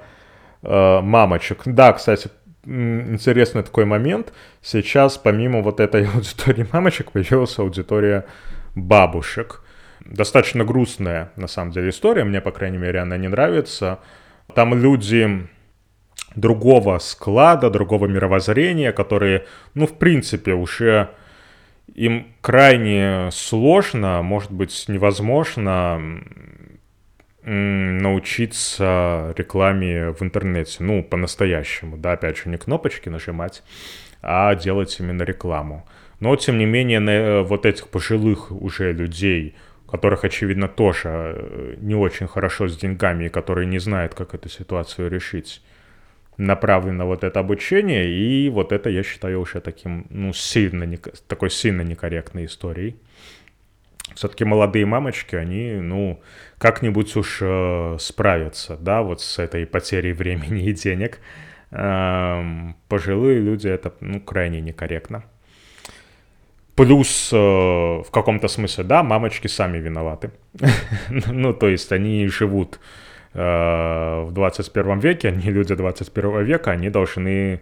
э, 0.61 0.99
мамочек. 1.01 1.61
Да, 1.65 1.91
кстати, 1.93 2.29
интересный 2.65 3.63
такой 3.63 3.85
момент. 3.85 4.31
Сейчас 4.61 5.17
помимо 5.17 5.63
вот 5.63 5.79
этой 5.79 6.05
аудитории 6.13 6.67
мамочек 6.71 7.13
появилась 7.13 7.57
аудитория 7.57 8.25
бабушек. 8.75 9.63
Достаточно 10.05 10.63
грустная, 10.63 11.31
на 11.35 11.47
самом 11.47 11.71
деле, 11.71 11.89
история. 11.89 12.25
Мне, 12.25 12.41
по 12.41 12.51
крайней 12.51 12.77
мере, 12.77 12.99
она 12.99 13.17
не 13.17 13.27
нравится. 13.27 13.97
Там 14.53 14.75
люди 14.75 15.47
другого 16.35 16.99
склада, 16.99 17.71
другого 17.71 18.05
мировоззрения, 18.05 18.91
которые, 18.91 19.47
ну, 19.73 19.87
в 19.87 19.97
принципе, 19.97 20.53
уже 20.53 21.09
им 21.99 22.27
крайне 22.39 23.29
сложно, 23.33 24.21
может 24.21 24.51
быть, 24.51 24.85
невозможно 24.87 26.01
научиться 27.43 29.33
рекламе 29.35 30.11
в 30.11 30.21
интернете, 30.21 30.77
ну, 30.81 31.03
по-настоящему, 31.03 31.97
да, 31.97 32.13
опять 32.13 32.37
же, 32.37 32.49
не 32.49 32.57
кнопочки 32.57 33.09
нажимать, 33.09 33.63
а 34.21 34.55
делать 34.55 34.97
именно 34.99 35.23
рекламу. 35.23 35.85
Но, 36.21 36.33
тем 36.37 36.57
не 36.57 36.65
менее, 36.65 37.01
на 37.01 37.09
э, 37.09 37.41
вот 37.41 37.65
этих 37.65 37.89
пожилых 37.89 38.51
уже 38.51 38.93
людей, 38.93 39.55
которых, 39.89 40.23
очевидно, 40.23 40.69
тоже 40.69 41.09
э, 41.09 41.75
не 41.81 41.95
очень 41.95 42.27
хорошо 42.27 42.69
с 42.69 42.77
деньгами 42.77 43.25
и 43.25 43.29
которые 43.29 43.67
не 43.67 43.79
знают, 43.79 44.13
как 44.13 44.33
эту 44.33 44.47
ситуацию 44.47 45.09
решить, 45.09 45.61
направлено 46.39 47.05
вот 47.05 47.23
это 47.23 47.41
обучение, 47.41 48.09
и 48.09 48.49
вот 48.49 48.71
это 48.71 48.89
я 48.89 49.03
считаю 49.03 49.41
уже 49.41 49.59
таким, 49.59 50.07
ну, 50.09 50.33
сильно, 50.33 50.85
не, 50.85 50.97
такой 51.27 51.49
сильно 51.49 51.81
некорректной 51.81 52.45
историей. 52.45 52.95
Все-таки 54.15 54.45
молодые 54.45 54.85
мамочки, 54.85 55.35
они, 55.35 55.73
ну, 55.73 56.21
как-нибудь 56.57 57.15
уж 57.17 57.39
э, 57.41 57.97
справятся, 57.99 58.77
да, 58.77 59.01
вот 59.01 59.21
с 59.21 59.37
этой 59.37 59.65
потерей 59.65 60.13
времени 60.13 60.63
и 60.63 60.73
денег. 60.73 61.19
Эм, 61.71 62.75
пожилые 62.87 63.39
люди 63.39 63.67
это, 63.67 63.93
ну, 63.99 64.21
крайне 64.21 64.61
некорректно. 64.61 65.25
Плюс, 66.75 67.31
э, 67.33 67.35
в 67.35 68.07
каком-то 68.11 68.47
смысле, 68.47 68.85
да, 68.85 69.03
мамочки 69.03 69.47
сами 69.47 69.77
виноваты. 69.77 70.31
ну, 71.09 71.53
то 71.53 71.67
есть 71.67 71.91
они 71.91 72.27
живут 72.27 72.79
Э, 72.79 72.83
в 73.33 74.29
21 74.31 74.99
веке, 74.99 75.27
они 75.29 75.51
люди 75.51 75.75
21 75.75 76.43
века, 76.43 76.71
они 76.71 76.89
должны 76.89 77.61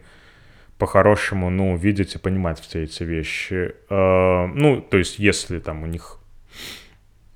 по-хорошему, 0.77 1.49
ну, 1.49 1.75
видеть 1.75 2.15
и 2.15 2.19
понимать 2.19 2.59
все 2.59 2.83
эти 2.83 3.03
вещи. 3.03 3.73
Э, 3.89 4.45
ну, 4.45 4.81
то 4.81 4.97
есть, 4.97 5.19
если 5.19 5.59
там 5.59 5.83
у 5.83 5.87
них... 5.87 6.19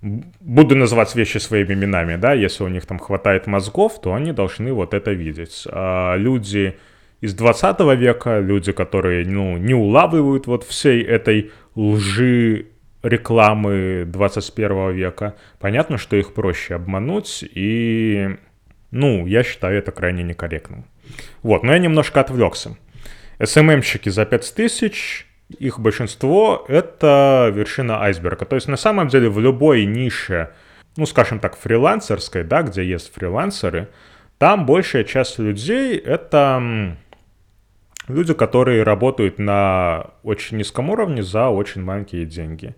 Буду 0.02 0.76
называть 0.76 1.16
вещи 1.16 1.38
своими 1.38 1.74
именами, 1.74 2.16
да, 2.16 2.34
если 2.34 2.64
у 2.64 2.68
них 2.68 2.86
там 2.88 2.98
хватает 2.98 3.46
мозгов, 3.46 4.02
то 4.02 4.14
они 4.16 4.32
должны 4.32 4.74
вот 4.74 4.96
это 4.96 5.12
видеть. 5.12 5.68
А 5.72 6.16
люди 6.16 6.76
из 7.20 7.36
20 7.36 7.80
века, 7.98 8.40
люди, 8.40 8.72
которые, 8.72 9.26
ну, 9.28 9.58
не 9.58 9.76
улавливают 9.76 10.48
вот 10.48 10.64
всей 10.64 11.04
этой 11.04 11.52
лжи 11.76 12.71
рекламы 13.04 14.06
21 14.06 14.92
века, 14.92 15.36
понятно, 15.60 15.98
что 15.98 16.16
их 16.16 16.34
проще 16.34 16.76
обмануть, 16.76 17.44
и, 17.44 18.38
ну, 18.92 19.26
я 19.26 19.44
считаю 19.44 19.78
это 19.78 19.92
крайне 19.92 20.24
некорректным. 20.24 20.86
Вот, 21.42 21.64
но 21.64 21.74
я 21.74 21.80
немножко 21.80 22.22
отвлекся. 22.22 22.78
СММщики 23.44 24.10
за 24.10 24.26
5000, 24.26 25.26
их 25.60 25.80
большинство— 25.80 26.66
это 26.68 27.52
вершина 27.54 28.02
айсберга. 28.04 28.46
То 28.46 28.56
есть 28.56 28.68
на 28.68 28.78
самом 28.78 29.08
деле 29.08 29.30
в 29.30 29.40
любой 29.40 29.86
нише, 29.86 30.52
ну, 30.96 31.06
скажем 31.06 31.40
так, 31.40 31.58
фрилансерской, 31.58 32.44
да, 32.44 32.62
где 32.62 32.84
есть 32.84 33.14
фрилансеры, 33.14 33.90
там 34.38 34.66
большая 34.66 35.04
часть 35.04 35.40
людей— 35.40 35.98
это 35.98 36.98
люди, 38.08 38.34
которые 38.34 38.84
работают 38.84 39.40
на 39.40 40.12
очень 40.24 40.58
низком 40.58 40.90
уровне 40.90 41.24
за 41.24 41.50
очень 41.50 41.84
маленькие 41.84 42.26
деньги. 42.26 42.76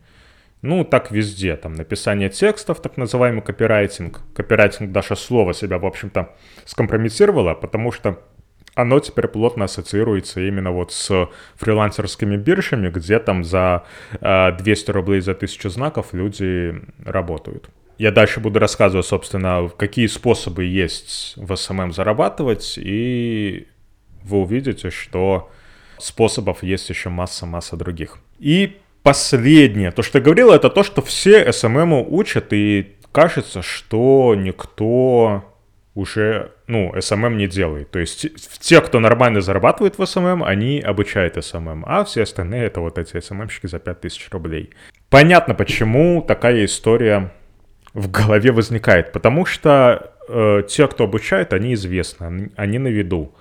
Ну, 0.64 0.86
так 0.86 1.12
везде, 1.12 1.58
там, 1.58 1.74
написание 1.74 2.30
текстов, 2.30 2.82
так 2.82 2.96
называемый 2.96 3.42
копирайтинг. 3.42 4.22
Копирайтинг 4.34 4.94
даже 4.94 5.18
слово 5.18 5.54
себя, 5.54 5.78
в 5.78 5.86
общем-то, 5.86 6.30
скомпрометировало, 6.64 7.54
потому 7.54 7.92
что 7.92 8.22
оно 8.74 9.02
теперь 9.02 9.28
плотно 9.28 9.66
ассоциируется 9.66 10.40
именно 10.40 10.72
вот 10.72 10.94
с 10.94 11.30
фрилансерскими 11.56 12.38
биржами, 12.38 12.90
где 12.90 13.20
там 13.20 13.44
за 13.44 13.84
э, 14.22 14.54
200 14.58 14.92
рублей 14.92 15.20
за 15.20 15.32
1000 15.34 15.70
знаков 15.70 16.14
люди 16.14 16.82
работают. 17.04 17.70
Я 17.98 18.12
дальше 18.12 18.40
буду 18.40 18.60
рассказывать, 18.60 19.06
собственно, 19.06 19.70
какие 19.78 20.08
способы 20.08 20.64
есть 20.64 21.34
в 21.36 21.52
SMM 21.52 21.92
зарабатывать, 21.92 22.76
и 22.78 23.68
вы 24.24 24.38
увидите, 24.38 24.92
что 24.92 25.52
способов 26.00 26.64
есть 26.64 26.90
еще 26.90 27.10
масса-масса 27.10 27.76
других. 27.76 28.18
И 28.40 28.78
последнее, 29.04 29.92
то, 29.92 30.02
что 30.02 30.18
я 30.18 30.24
говорил, 30.24 30.52
это 30.52 30.70
то, 30.70 30.84
что 30.84 31.02
все 31.02 31.46
SMM 31.46 32.06
учат, 32.10 32.54
и 32.54 32.96
кажется, 33.12 33.62
что 33.62 34.34
никто 34.36 35.44
уже, 35.94 36.52
ну, 36.68 36.92
SMM 36.96 37.36
не 37.36 37.48
делает. 37.48 37.92
То 37.92 38.00
есть 38.00 38.60
те, 38.60 38.82
кто 38.82 39.00
нормально 39.00 39.42
зарабатывает 39.42 39.98
в 39.98 40.02
SMM, 40.02 40.44
они 40.44 40.80
обучают 40.80 41.38
SMM, 41.38 41.84
а 41.86 42.04
все 42.04 42.24
остальные 42.24 42.64
это 42.64 42.82
вот 42.82 42.98
эти 42.98 43.16
SMM-щики 43.16 43.68
за 43.68 43.80
5000 43.80 44.30
рублей. 44.32 44.72
Понятно, 45.10 45.54
почему 45.54 46.22
такая 46.22 46.66
история 46.66 47.32
в 47.94 48.10
голове 48.10 48.52
возникает, 48.52 49.12
потому 49.12 49.46
что 49.46 50.14
э, 50.28 50.64
те, 50.68 50.88
кто 50.88 51.04
обучает, 51.04 51.54
они 51.54 51.76
известны, 51.76 52.52
они 52.56 52.80
на 52.80 52.88
виду. 52.88 53.36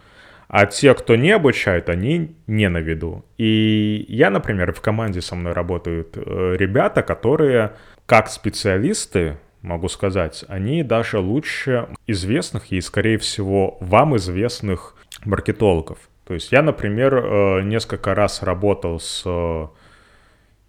А 0.52 0.66
те, 0.66 0.92
кто 0.92 1.16
не 1.16 1.30
обучают, 1.30 1.88
они 1.88 2.36
не 2.46 2.68
на 2.68 2.76
виду. 2.76 3.24
И 3.38 4.04
я, 4.06 4.28
например, 4.28 4.74
в 4.74 4.82
команде 4.82 5.22
со 5.22 5.34
мной 5.34 5.54
работают 5.54 6.12
э, 6.14 6.56
ребята, 6.58 7.02
которые 7.02 7.72
как 8.04 8.28
специалисты, 8.28 9.38
могу 9.62 9.88
сказать, 9.88 10.44
они 10.48 10.82
даже 10.82 11.20
лучше 11.20 11.88
известных 12.06 12.70
и, 12.70 12.82
скорее 12.82 13.16
всего, 13.16 13.78
вам 13.80 14.14
известных 14.16 14.94
маркетологов. 15.24 15.96
То 16.26 16.34
есть 16.34 16.52
я, 16.52 16.60
например, 16.60 17.14
э, 17.14 17.62
несколько 17.62 18.14
раз 18.14 18.42
работал 18.42 19.00
с 19.00 19.22
э, 19.24 19.66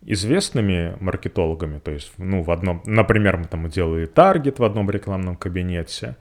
известными 0.05 0.95
маркетологами, 0.99 1.79
то 1.79 1.91
есть, 1.91 2.11
ну, 2.17 2.41
в 2.41 2.51
одном, 2.51 2.81
например, 2.85 3.37
мы 3.37 3.45
там 3.45 3.69
делали 3.69 4.05
таргет 4.05 4.59
в 4.59 4.63
одном 4.63 4.89
рекламном 4.89 5.35
кабинете. 5.35 6.17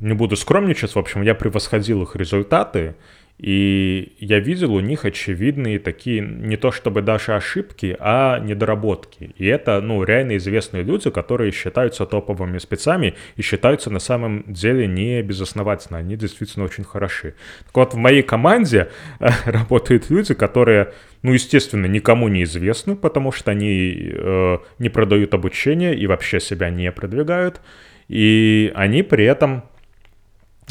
Не 0.00 0.14
буду 0.14 0.36
скромничать, 0.36 0.94
в 0.94 0.98
общем, 0.98 1.22
я 1.22 1.34
превосходил 1.34 2.02
их 2.02 2.16
результаты, 2.16 2.96
и 3.38 4.14
я 4.18 4.38
видел 4.38 4.74
у 4.74 4.80
них 4.80 5.04
очевидные 5.04 5.78
такие, 5.78 6.20
не 6.20 6.56
то 6.56 6.72
чтобы 6.72 7.02
даже 7.02 7.34
ошибки, 7.34 7.94
а 8.00 8.38
недоработки. 8.38 9.34
И 9.36 9.46
это, 9.46 9.80
ну, 9.82 10.02
реально 10.04 10.38
известные 10.38 10.82
люди, 10.82 11.10
которые 11.10 11.52
считаются 11.52 12.06
топовыми 12.06 12.56
спецами 12.56 13.14
и 13.36 13.42
считаются 13.42 13.90
на 13.90 13.98
самом 13.98 14.44
деле 14.46 14.86
не 14.86 15.20
безосновательно. 15.22 15.98
Они 15.98 16.16
действительно 16.16 16.64
очень 16.64 16.84
хороши. 16.84 17.34
Так 17.66 17.76
вот, 17.76 17.94
в 17.94 17.98
моей 17.98 18.22
команде 18.22 18.88
э, 19.20 19.28
работают 19.44 20.08
люди, 20.08 20.32
которые, 20.32 20.94
ну, 21.22 21.34
естественно, 21.34 21.84
никому 21.84 22.28
не 22.28 22.44
известны, 22.44 22.96
потому 22.96 23.32
что 23.32 23.50
они 23.50 24.12
э, 24.14 24.58
не 24.78 24.88
продают 24.88 25.34
обучение 25.34 25.94
и 25.94 26.06
вообще 26.06 26.40
себя 26.40 26.70
не 26.70 26.90
продвигают. 26.90 27.60
И 28.08 28.72
они 28.74 29.02
при 29.02 29.26
этом 29.26 29.64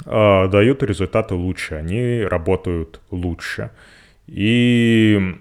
э, 0.05 0.47
дают 0.47 0.83
результаты 0.83 1.35
лучше, 1.35 1.75
они 1.75 2.23
работают 2.23 3.01
лучше. 3.11 3.71
И 4.27 5.37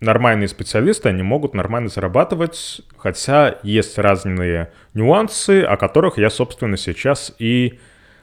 нормальные 0.00 0.48
специалисты, 0.48 1.08
они 1.08 1.22
могут 1.22 1.54
нормально 1.54 1.88
зарабатывать, 1.88 2.82
хотя 2.96 3.58
есть 3.62 3.98
разные 3.98 4.72
нюансы, 4.94 5.62
о 5.62 5.76
которых 5.76 6.18
я, 6.18 6.30
собственно, 6.30 6.76
сейчас 6.76 7.34
и 7.38 7.78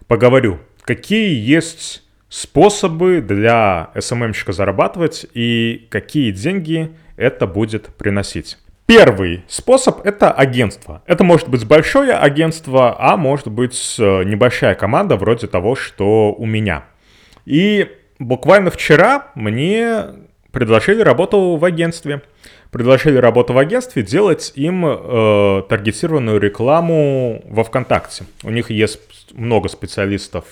поговорю. 0.08 0.60
Какие 0.82 1.34
есть 1.40 2.04
способы 2.30 3.22
для 3.22 3.92
SMM-щика 3.94 4.54
зарабатывать 4.54 5.26
и 5.34 5.88
какие 5.90 6.32
деньги 6.32 6.96
это 7.16 7.46
будет 7.46 7.88
приносить. 7.96 8.58
Первый 8.86 9.44
способ— 9.48 10.02
это 10.06 10.32
агентство. 10.32 11.02
Это 11.06 11.24
может 11.24 11.48
быть 11.48 11.66
большое 11.66 12.14
агентство, 12.14 12.96
а 13.00 13.16
может 13.16 13.48
быть 13.48 13.96
э, 13.98 14.24
небольшая 14.24 14.76
команда 14.76 15.16
вроде 15.16 15.48
того, 15.48 15.76
что 15.76 16.34
у 16.34 16.46
меня. 16.46 16.84
И 17.46 17.90
буквально 18.20 18.72
вчера 18.72 19.32
мне 19.36 20.06
предложили 20.52 21.02
работу 21.02 21.56
в 21.56 21.64
агентстве. 21.64 22.24
Предложили 22.72 23.18
работу 23.18 23.54
в 23.54 23.58
агентстве 23.58 24.04
делать 24.04 24.52
им 24.56 24.86
э, 24.86 25.64
таргетированную 25.70 26.40
рекламу 26.40 27.42
во 27.50 27.64
ВКонтакте. 27.64 28.26
У 28.44 28.50
них 28.50 28.70
есть 28.70 29.00
много 29.34 29.70
специалистов 29.70 30.44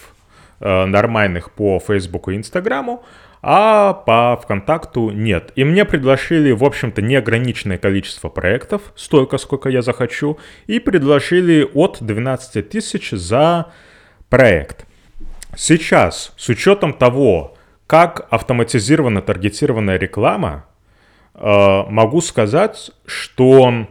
э, 0.59 0.85
нормальных 0.85 1.51
по 1.51 1.79
Фейсбуку 1.79 2.31
и 2.31 2.37
Инстаграму, 2.37 3.03
а 3.41 3.93
по 3.93 4.39
ВКонтакту 4.43 5.09
нет. 5.09 5.51
И 5.55 5.63
мне 5.63 5.83
предложили, 5.85 6.51
в 6.51 6.63
общем-то, 6.63 7.01
неограниченное 7.01 7.77
количество 7.77 8.29
проектов, 8.29 8.93
столько, 8.95 9.37
сколько 9.37 9.69
я 9.69 9.81
захочу, 9.81 10.37
и 10.67 10.79
предложили 10.79 11.67
от 11.73 11.97
12 12.01 12.69
тысяч 12.69 13.11
за 13.11 13.71
проект. 14.29 14.85
Сейчас, 15.55 16.33
с 16.37 16.49
учетом 16.49 16.93
того, 16.93 17.57
как 17.87 18.27
автоматизирована 18.29 19.21
таргетированная 19.21 19.97
реклама, 19.97 20.65
э, 21.33 21.83
могу 21.89 22.21
сказать, 22.21 22.91
что 23.05 23.87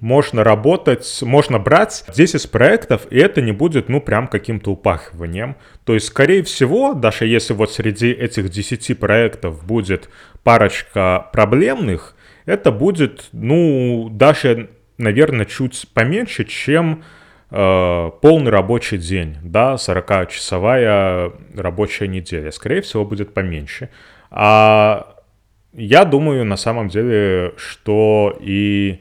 можно 0.00 0.44
работать, 0.44 1.06
можно 1.22 1.58
брать 1.58 2.04
10 2.14 2.50
проектов, 2.50 3.06
и 3.10 3.18
это 3.18 3.40
не 3.40 3.52
будет, 3.52 3.88
ну, 3.88 4.00
прям 4.00 4.28
каким-то 4.28 4.72
упахиванием. 4.72 5.56
То 5.84 5.94
есть, 5.94 6.06
скорее 6.06 6.42
всего, 6.42 6.94
даже 6.94 7.26
если 7.26 7.54
вот 7.54 7.72
среди 7.72 8.10
этих 8.10 8.50
10 8.50 8.98
проектов 8.98 9.64
будет 9.64 10.08
парочка 10.42 11.28
проблемных, 11.32 12.14
это 12.44 12.70
будет, 12.70 13.28
ну, 13.32 14.08
даже, 14.10 14.70
наверное, 14.98 15.46
чуть 15.46 15.86
поменьше, 15.94 16.44
чем 16.44 17.02
э, 17.50 18.10
полный 18.20 18.50
рабочий 18.50 18.98
день, 18.98 19.36
да, 19.42 19.74
40-часовая 19.74 21.32
рабочая 21.56 22.08
неделя. 22.08 22.50
Скорее 22.50 22.82
всего, 22.82 23.04
будет 23.04 23.34
поменьше. 23.34 23.88
А 24.30 25.16
я 25.72 26.04
думаю, 26.04 26.44
на 26.44 26.56
самом 26.56 26.88
деле, 26.88 27.54
что 27.56 28.36
и 28.40 29.00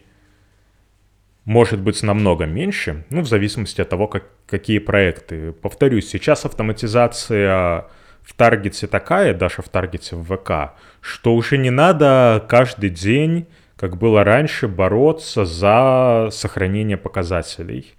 может 1.45 1.79
быть 1.79 2.01
намного 2.01 2.45
меньше, 2.45 3.05
ну, 3.11 3.21
в 3.21 3.27
зависимости 3.27 3.79
от 3.79 3.89
того, 3.89 4.07
как, 4.07 4.23
какие 4.47 4.79
проекты. 4.79 5.51
Повторюсь, 5.51 6.09
сейчас 6.09 6.45
автоматизация 6.45 7.85
в 8.23 8.33
таргете 8.35 8.87
такая, 8.87 9.35
даже 9.35 9.61
в 9.61 9.69
таргете 9.69 10.15
в 10.15 10.23
ВК, 10.23 10.75
что 11.01 11.35
уже 11.35 11.57
не 11.59 11.69
надо 11.69 12.43
каждый 12.49 12.89
день, 12.89 13.45
как 13.77 13.97
было 13.97 14.23
раньше, 14.23 14.67
бороться 14.67 15.45
за 15.45 16.29
сохранение 16.31 16.97
показателей. 16.97 17.93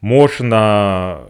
Можно, 0.00 1.28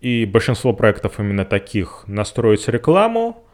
и 0.00 0.24
большинство 0.24 0.72
проектов 0.72 1.20
именно 1.20 1.44
таких, 1.44 2.02
настроить 2.08 2.66
рекламу, 2.66 3.44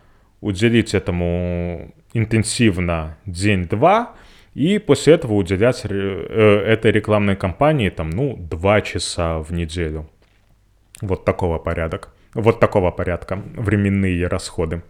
уделить 0.40 0.94
этому 0.94 1.94
интенсивно 2.14 3.18
день-два, 3.26 4.14
и 4.54 4.78
после 4.78 5.14
этого 5.14 5.34
уделять 5.34 5.82
э, 5.84 6.64
этой 6.66 6.92
рекламной 6.92 7.36
кампании 7.36 7.88
там, 7.88 8.10
ну, 8.10 8.36
2 8.36 8.80
часа 8.82 9.38
в 9.38 9.52
неделю. 9.52 10.08
Вот 11.00 11.24
такого 11.24 11.58
порядок. 11.58 12.14
Вот 12.34 12.60
такого 12.60 12.90
порядка 12.90 13.42
временные 13.56 14.26
расходы. 14.26 14.82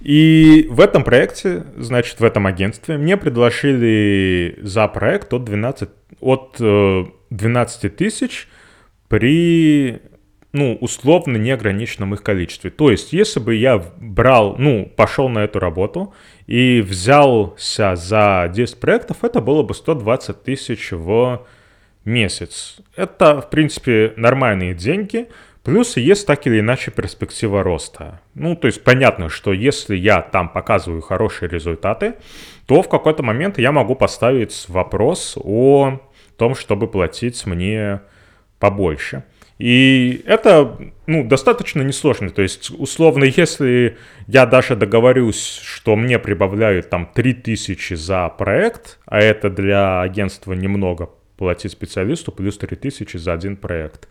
И 0.00 0.66
в 0.70 0.80
этом 0.80 1.04
проекте, 1.04 1.64
значит, 1.76 2.20
в 2.20 2.24
этом 2.24 2.46
агентстве 2.46 2.96
мне 2.96 3.16
предложили 3.16 4.58
за 4.62 4.88
проект 4.88 5.32
от 5.34 5.44
12, 5.44 5.90
от 6.20 6.56
12 6.58 7.84
э, 7.84 7.88
тысяч 7.90 8.48
при 9.08 10.00
ну, 10.52 10.76
условно 10.80 11.36
неограниченном 11.36 12.14
их 12.14 12.22
количестве. 12.22 12.70
То 12.70 12.90
есть, 12.90 13.12
если 13.12 13.40
бы 13.40 13.54
я 13.54 13.78
брал, 14.00 14.56
ну, 14.58 14.90
пошел 14.96 15.28
на 15.28 15.40
эту 15.40 15.60
работу 15.60 16.12
и 16.50 16.80
взялся 16.80 17.94
за 17.94 18.50
10 18.52 18.80
проектов, 18.80 19.18
это 19.22 19.40
было 19.40 19.62
бы 19.62 19.72
120 19.72 20.42
тысяч 20.42 20.90
в 20.90 21.46
месяц. 22.04 22.78
Это, 22.96 23.40
в 23.40 23.50
принципе, 23.50 24.12
нормальные 24.16 24.74
деньги, 24.74 25.28
плюс 25.62 25.96
есть 25.96 26.26
так 26.26 26.48
или 26.48 26.58
иначе 26.58 26.90
перспектива 26.90 27.62
роста. 27.62 28.20
Ну, 28.34 28.56
то 28.56 28.66
есть 28.66 28.82
понятно, 28.82 29.28
что 29.28 29.52
если 29.52 29.94
я 29.94 30.22
там 30.22 30.48
показываю 30.48 31.02
хорошие 31.02 31.48
результаты, 31.48 32.14
то 32.66 32.82
в 32.82 32.88
какой-то 32.88 33.22
момент 33.22 33.56
я 33.60 33.70
могу 33.70 33.94
поставить 33.94 34.64
вопрос 34.66 35.38
о 35.40 36.00
том, 36.36 36.56
чтобы 36.56 36.88
платить 36.88 37.46
мне 37.46 38.00
побольше. 38.58 39.22
И 39.60 40.22
это, 40.24 40.78
ну, 41.06 41.22
достаточно 41.22 41.82
несложно. 41.82 42.30
То 42.30 42.40
есть, 42.40 42.70
условно, 42.70 43.24
если 43.24 43.98
я 44.26 44.46
даже 44.46 44.74
договорюсь, 44.74 45.60
что 45.62 45.96
мне 45.96 46.18
прибавляют 46.18 46.88
там 46.88 47.10
3000 47.14 47.92
за 47.92 48.28
проект, 48.30 48.98
а 49.04 49.20
это 49.20 49.50
для 49.50 50.00
агентства 50.00 50.54
немного 50.54 51.10
платить 51.36 51.72
специалисту, 51.72 52.32
плюс 52.32 52.56
3000 52.56 53.18
за 53.18 53.34
один 53.34 53.56
проект. 53.56 54.08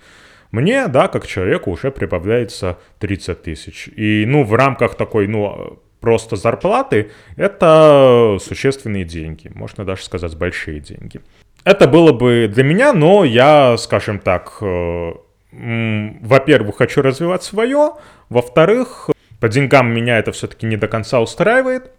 Мне, 0.52 0.88
да, 0.88 1.08
как 1.08 1.26
человеку 1.26 1.72
уже 1.72 1.90
прибавляется 1.90 2.78
30 3.00 3.42
тысяч. 3.42 3.88
И, 3.88 4.26
ну, 4.28 4.44
в 4.44 4.54
рамках 4.54 4.94
такой, 4.94 5.28
ну, 5.28 5.80
просто 6.00 6.36
зарплаты, 6.36 7.10
это 7.38 8.38
существенные 8.40 9.04
деньги. 9.04 9.50
Можно 9.56 9.84
даже 9.84 10.04
сказать, 10.04 10.38
большие 10.38 10.80
деньги. 10.80 11.22
Это 11.64 11.88
было 11.88 12.14
бы 12.14 12.48
для 12.54 12.64
меня, 12.64 12.94
но 12.94 13.26
я, 13.26 13.78
скажем 13.78 14.20
так, 14.20 14.58
э, 14.62 15.14
во-первых, 15.52 16.78
хочу 16.78 17.02
развивать 17.02 17.44
свое, 17.44 17.94
во-вторых, 18.30 19.10
по 19.40 19.50
деньгам 19.50 19.92
меня 19.92 20.20
это 20.20 20.32
все-таки 20.32 20.66
не 20.66 20.78
до 20.78 20.88
конца 20.88 21.20
устраивает, 21.22 21.92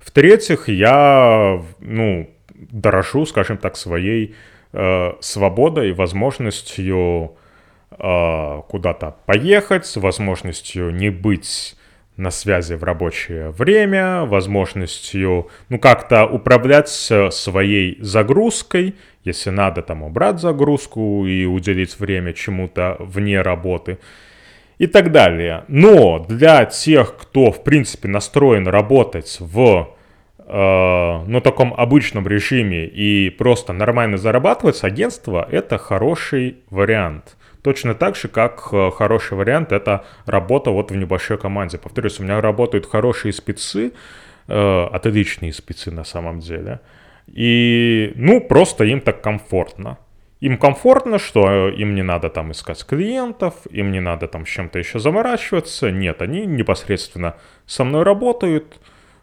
в-третьих, 0.00 0.68
я, 0.68 1.62
ну, 1.80 2.30
дорожу, 2.54 3.26
скажем 3.26 3.58
так, 3.58 3.76
своей 3.76 4.34
э, 4.72 5.12
свободой 5.20 5.92
возможностью 5.92 7.36
э, 7.90 8.62
куда-то 8.68 9.16
поехать, 9.26 9.96
возможностью 9.96 10.90
не 10.90 11.10
быть 11.10 11.75
на 12.16 12.30
связи 12.30 12.74
в 12.74 12.84
рабочее 12.84 13.50
время, 13.50 14.24
возможностью, 14.24 15.48
ну, 15.68 15.78
как-то 15.78 16.26
управлять 16.26 16.88
своей 16.88 17.98
загрузкой 18.00 18.94
если 19.26 19.50
надо 19.50 19.82
там 19.82 20.04
убрать 20.04 20.38
загрузку 20.38 21.26
и 21.26 21.44
уделить 21.44 21.98
время 21.98 22.32
чему-то 22.32 22.96
вне 23.00 23.42
работы 23.42 23.98
и 24.78 24.86
так 24.86 25.10
далее. 25.10 25.64
Но 25.66 26.20
для 26.20 26.64
тех, 26.64 27.16
кто 27.16 27.50
в 27.50 27.64
принципе 27.64 28.06
настроен 28.06 28.68
работать 28.68 29.36
в 29.40 29.96
э, 30.38 31.22
ну, 31.26 31.40
таком 31.40 31.74
обычном 31.74 32.28
режиме 32.28 32.86
и 32.86 33.30
просто 33.30 33.72
нормально 33.72 34.16
зарабатывать, 34.16 34.84
агентство 34.84 35.46
это 35.50 35.76
хороший 35.76 36.58
вариант. 36.70 37.36
Точно 37.66 37.96
так 37.96 38.14
же, 38.14 38.28
как 38.28 38.68
э, 38.70 38.92
хороший 38.92 39.36
вариант 39.36 39.72
это 39.72 40.04
работа 40.24 40.70
вот 40.70 40.92
в 40.92 40.96
небольшой 40.96 41.36
команде. 41.36 41.78
Повторюсь, 41.78 42.20
у 42.20 42.22
меня 42.22 42.40
работают 42.40 42.86
хорошие 42.86 43.32
спецы, 43.32 43.92
э, 44.46 44.84
отличные 44.92 45.52
спецы 45.52 45.90
на 45.90 46.04
самом 46.04 46.38
деле. 46.38 46.78
И, 47.26 48.12
ну, 48.14 48.40
просто 48.40 48.84
им 48.84 49.00
так 49.00 49.20
комфортно. 49.20 49.98
Им 50.38 50.58
комфортно, 50.58 51.18
что 51.18 51.68
им 51.68 51.96
не 51.96 52.04
надо 52.04 52.28
там 52.28 52.52
искать 52.52 52.86
клиентов, 52.86 53.54
им 53.68 53.90
не 53.90 54.00
надо 54.00 54.28
там 54.28 54.44
чем-то 54.44 54.78
еще 54.78 55.00
заморачиваться. 55.00 55.90
Нет, 55.90 56.22
они 56.22 56.46
непосредственно 56.46 57.34
со 57.66 57.82
мной 57.82 58.04
работают, 58.04 58.78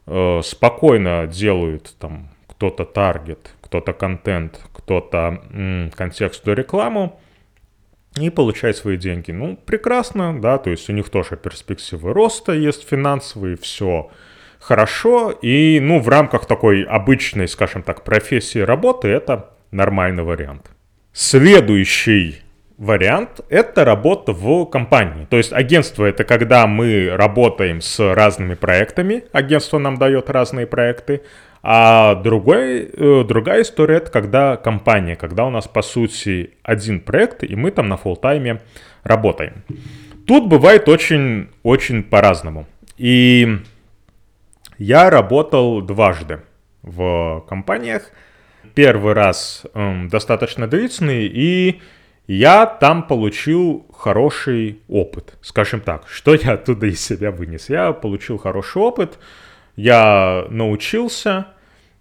э, 0.05 0.41
спокойно 0.43 1.27
делают 1.27 1.95
там 1.97 2.27
кто-то 2.47 2.83
таргет, 2.83 3.51
кто-то 3.61 3.93
контент, 3.93 4.59
кто-то 4.73 5.41
м, 5.53 5.91
контекстную 5.95 6.57
рекламу 6.57 7.21
и 8.19 8.29
получает 8.29 8.77
свои 8.77 8.97
деньги. 8.97 9.31
Ну, 9.31 9.57
прекрасно, 9.57 10.39
да, 10.39 10.57
то 10.57 10.69
есть 10.69 10.89
у 10.89 10.93
них 10.93 11.09
тоже 11.09 11.35
перспективы 11.35 12.13
роста 12.13 12.53
есть 12.53 12.87
финансовые, 12.87 13.57
все 13.57 14.11
хорошо, 14.59 15.31
и, 15.31 15.79
ну, 15.81 15.99
в 15.99 16.07
рамках 16.07 16.45
такой 16.45 16.83
обычной, 16.83 17.47
скажем 17.47 17.83
так, 17.83 18.03
профессии 18.03 18.59
работы 18.59 19.07
это 19.09 19.51
нормальный 19.71 20.23
вариант. 20.23 20.69
Следующий 21.11 22.41
вариант— 22.77 23.41
это 23.49 23.85
работа 23.85 24.31
в 24.31 24.65
компании. 24.65 25.25
То 25.29 25.37
есть 25.37 25.53
агентство— 25.53 26.05
это 26.05 26.23
когда 26.23 26.65
мы 26.65 27.09
работаем 27.11 27.81
с 27.81 27.99
разными 28.13 28.55
проектами, 28.55 29.25
агентство 29.31 29.79
нам 29.79 29.97
дает 29.97 30.29
разные 30.29 30.65
проекты, 30.65 31.21
а 31.65 32.15
другой, 32.15 32.89
э, 32.91 33.23
другая 33.23 33.61
история— 33.61 33.95
это 33.97 34.11
когда 34.11 34.57
компания, 34.57 35.15
когда 35.15 35.45
у 35.45 35.49
нас, 35.49 35.65
по 35.67 35.81
сути, 35.81 36.51
один 36.61 36.99
проект, 36.99 37.43
и 37.43 37.55
мы 37.55 37.71
там 37.71 37.87
на 37.87 37.95
фулл-тайме 37.95 38.61
работаем. 39.03 39.63
Тут 40.27 40.47
бывает 40.47 40.89
очень-очень 40.89 42.03
по-разному. 42.03 42.67
И 42.97 43.59
Я 44.77 45.09
работал 45.09 45.81
дважды 45.81 46.41
в 46.81 47.45
компаниях. 47.47 48.11
Первый 48.73 49.13
раз 49.13 49.63
эм, 49.73 50.09
достаточно 50.09 50.67
длительный, 50.67 51.27
и 51.27 51.79
я 52.27 52.65
там 52.65 53.03
получил 53.07 53.85
хороший 53.95 54.81
опыт, 54.87 55.37
скажем 55.41 55.79
так. 55.79 56.07
Что 56.07 56.33
я 56.33 56.53
оттуда 56.53 56.87
из 56.87 57.05
себя 57.05 57.31
вынес? 57.31 57.69
Я 57.69 57.93
получил 57.93 58.37
хороший 58.37 58.81
опыт, 58.81 59.19
я 59.75 60.45
научился, 60.49 61.47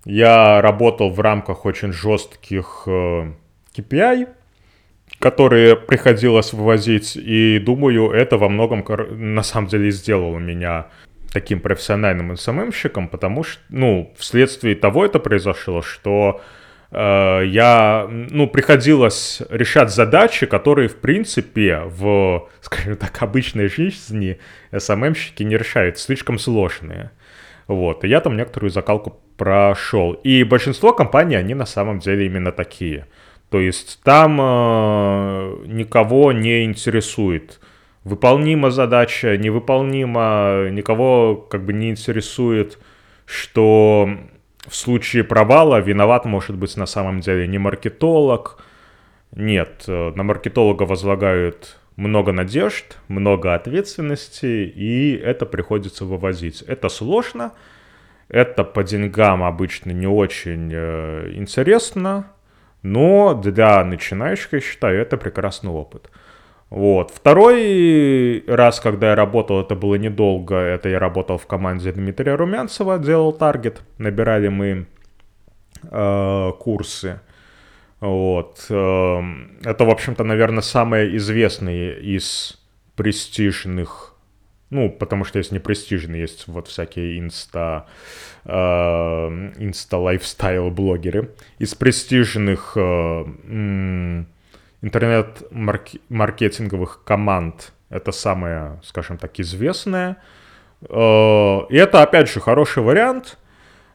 я 0.04 0.60
работал 0.60 1.10
в 1.10 1.20
рамках 1.20 1.64
очень 1.64 1.92
жестких 1.92 2.84
э, 2.86 3.32
KPI, 3.76 4.28
которые 5.18 5.76
приходилось 5.76 6.52
вывозить, 6.52 7.16
и 7.16 7.58
думаю, 7.58 8.10
это 8.10 8.36
во 8.36 8.48
многом 8.48 8.84
на 9.10 9.42
самом 9.42 9.68
деле 9.68 9.90
сделало 9.90 10.38
меня 10.38 10.88
таким 11.32 11.60
профессиональным 11.60 12.36
СММщиком, 12.36 13.08
потому 13.08 13.44
что, 13.44 13.62
ну, 13.70 14.12
вследствие 14.18 14.74
того 14.74 15.04
это 15.04 15.18
произошло, 15.18 15.80
что 15.80 16.42
э, 16.90 17.42
я, 17.46 18.06
ну, 18.08 18.48
приходилось 18.48 19.40
решать 19.48 19.90
задачи, 19.90 20.46
которые, 20.46 20.88
в 20.88 20.96
принципе, 20.96 21.82
в, 21.86 22.48
скажем 22.60 22.96
так, 22.96 23.22
обычной 23.22 23.68
жизни 23.68 24.40
СММщики 24.76 25.42
не 25.44 25.56
решают, 25.56 25.98
слишком 25.98 26.38
сложные. 26.38 27.12
Вот, 27.68 28.04
и 28.04 28.08
я 28.08 28.20
там 28.20 28.36
некоторую 28.36 28.70
закалку 28.70 29.20
прошел. 29.42 30.12
И 30.12 30.44
большинство 30.44 30.92
компаний, 30.92 31.35
они 31.35 31.55
на 31.55 31.66
самом 31.66 31.98
деле 31.98 32.26
именно 32.26 32.52
такие. 32.52 33.07
То 33.50 33.59
есть 33.59 34.00
там 34.05 34.40
э, 34.40 35.64
никого 35.66 36.31
не 36.31 36.64
интересует. 36.64 37.59
Выполнима 38.05 38.70
задача, 38.70 39.37
невыполнима, 39.37 40.68
никого 40.70 41.35
как 41.35 41.64
бы 41.64 41.72
не 41.72 41.90
интересует, 41.90 42.78
что 43.26 44.09
в 44.64 44.76
случае 44.76 45.24
провала 45.24 45.81
виноват 45.81 46.24
может 46.24 46.57
быть 46.57 46.76
на 46.76 46.87
самом 46.87 47.18
деле 47.18 47.48
не 47.48 47.59
маркетолог. 47.59 48.62
Нет, 49.35 49.85
э, 49.88 50.12
на 50.14 50.22
маркетолога 50.22 50.85
возлагают 50.85 51.78
много 51.96 52.31
надежд, 52.31 52.96
много 53.09 53.55
ответственности, 53.55 54.72
и 54.76 55.16
это 55.16 55.46
приходится 55.46 56.05
вывозить. 56.05 56.62
Это 56.62 56.88
сложно, 56.88 57.50
это 58.32 58.64
по 58.64 58.82
деньгам 58.82 59.44
обычно 59.44 59.92
не 59.92 60.06
очень 60.06 60.70
э, 60.72 61.32
интересно, 61.34 62.32
но 62.82 63.34
для 63.34 63.84
начинающих, 63.84 64.52
я 64.52 64.60
считаю, 64.60 65.00
это 65.00 65.16
прекрасный 65.16 65.70
опыт. 65.70 66.10
Вот. 66.70 67.10
Второй 67.10 68.42
раз, 68.46 68.80
когда 68.80 69.10
я 69.10 69.14
работал, 69.14 69.60
это 69.60 69.74
было 69.74 69.96
недолго, 69.96 70.56
это 70.56 70.88
я 70.88 70.98
работал 70.98 71.36
в 71.36 71.46
команде 71.46 71.92
Дмитрия 71.92 72.34
Румянцева, 72.34 72.98
делал 72.98 73.34
таргет, 73.34 73.82
набирали 73.98 74.48
мы 74.48 74.86
э, 75.84 76.52
курсы. 76.58 77.20
Вот. 78.00 78.64
Эм, 78.70 79.58
это, 79.62 79.84
в 79.84 79.90
общем-то, 79.90 80.24
наверное, 80.24 80.62
самые 80.62 81.14
известные 81.18 82.00
из 82.00 82.58
престижных, 82.96 84.12
ну, 84.72 84.90
потому 84.90 85.24
что 85.24 85.38
есть 85.38 85.52
не 85.52 85.58
престижные, 85.58 86.22
есть 86.22 86.48
вот 86.48 86.66
всякие 86.66 87.20
инста, 87.20 87.85
э, 88.46 88.50
инста-лайфстайл-блогеры. 88.50 91.28
Из 91.58 91.74
престижных 91.74 92.72
э, 92.76 93.24
интернет-маркетинговых 94.80 97.04
команд 97.04 97.74
это 97.90 98.12
самое, 98.12 98.80
скажем 98.82 99.18
так, 99.18 99.38
известное. 99.40 100.16
Э, 100.88 101.58
и 101.68 101.76
это, 101.76 102.02
опять 102.02 102.30
же, 102.30 102.40
хороший 102.40 102.82
вариант– 102.82 103.37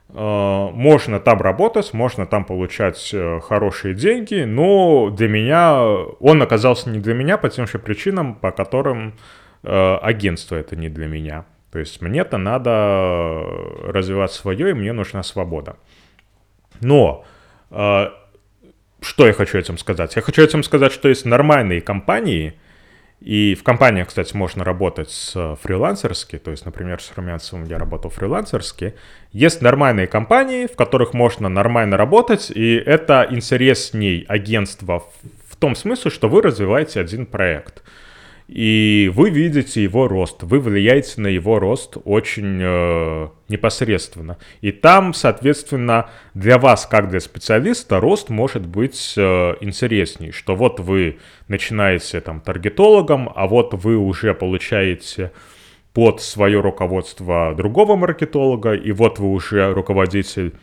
можно 0.10 1.20
там 1.20 1.42
работать, 1.42 1.94
можно 1.94 2.26
там 2.26 2.46
получать 2.46 3.13
хорошие 3.44 3.94
деньги, 3.94 4.46
но 4.46 5.10
для 5.10 5.28
меня 5.28 5.84
он 6.22 6.42
оказался 6.42 6.90
не 6.90 7.00
для 7.00 7.13
меня 7.13 7.38
по 7.38 7.50
тем 7.50 7.68
же 7.68 7.78
причинам, 7.78 8.36
по 8.36 8.52
которым 8.52 9.16
агентство 9.63 10.56
это 10.56 10.76
не 10.76 10.89
для 10.89 11.08
меня. 11.08 11.46
То 11.72 11.80
есть 11.80 12.02
мне-то 12.02 12.38
надо 12.38 13.43
развивать 13.84 14.32
свое, 14.32 14.72
и 14.72 14.74
мне 14.74 14.93
нужна 14.93 15.24
свобода. 15.24 15.78
Но 16.82 17.26
что 17.70 19.28
я 19.28 19.34
хочу 19.34 19.58
этим 19.58 19.78
сказать? 19.78 20.15
Я 20.15 20.22
хочу 20.22 20.41
этим 20.41 20.63
сказать, 20.63 20.91
что 20.91 21.10
есть 21.10 21.26
нормальные 21.26 21.82
компании– 21.82 22.54
и 23.20 23.56
в 23.56 23.63
компаниях, 23.63 24.10
кстати, 24.10 24.36
можно 24.36 24.63
работать 24.63 25.10
с 25.10 25.58
фрилансерски, 25.63 26.38
то 26.38 26.52
есть, 26.52 26.65
например, 26.65 27.02
с 27.02 27.12
Румянцевым 27.15 27.65
я 27.65 27.80
работал 27.80 28.12
фрилансерски. 28.12 28.93
Есть 29.32 29.62
нормальные 29.62 30.06
компании, 30.06 30.67
в 30.67 30.76
которых 30.76 31.13
можно 31.15 31.50
нормально 31.50 31.98
работать, 31.98 32.52
и 32.52 32.76
это 32.76 33.26
интересней 33.30 34.24
агентства 34.28 35.04
в 35.50 35.56
том 35.56 35.76
смысле, 35.76 36.12
что 36.12 36.30
вы 36.30 36.43
развиваете 36.43 37.00
один 37.00 37.26
проект– 37.26 37.84
и 38.48 39.12
вы 39.14 39.30
видите 39.30 39.84
его 39.84 40.08
рост, 40.08 40.44
вы 40.44 40.60
влияете 40.60 41.20
на 41.20 41.28
его 41.28 41.60
рост 41.60 41.98
очень 42.06 42.60
э, 42.62 43.28
непосредственно. 43.50 44.38
И 44.62 44.72
там, 44.72 45.14
соответственно, 45.14 46.10
для 46.34 46.58
вас, 46.58 46.86
как 46.86 47.10
для 47.10 47.20
специалиста, 47.20 48.00
рост 48.00 48.30
может 48.30 48.66
быть 48.66 49.16
э, 49.18 49.56
интересней, 49.60 50.32
что 50.32 50.56
вот 50.56 50.80
вы 50.80 51.18
начинаете 51.50 52.22
там 52.22 52.40
таргетологом, 52.40 53.30
а 53.36 53.48
вот 53.48 53.74
вы 53.74 53.98
уже 53.98 54.34
получаете 54.34 55.34
под 55.92 56.22
свое 56.22 56.62
руководство 56.62 57.54
другого 57.54 57.98
маркетолога, 57.98 58.76
и 58.76 58.94
вот 58.94 59.20
вы 59.20 59.30
уже 59.30 59.74
руководитель 59.74 60.54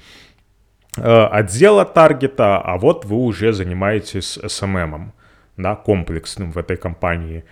э, 0.97 1.25
отдела 1.27 1.85
таргета, 1.85 2.57
а 2.57 2.79
вот 2.79 3.05
вы 3.05 3.17
уже 3.17 3.53
занимаетесь 3.53 4.39
SMM, 4.39 5.11
да, 5.59 5.77
комплексным 5.77 6.51
в 6.51 6.57
этой 6.57 6.79
компании. 6.79 7.45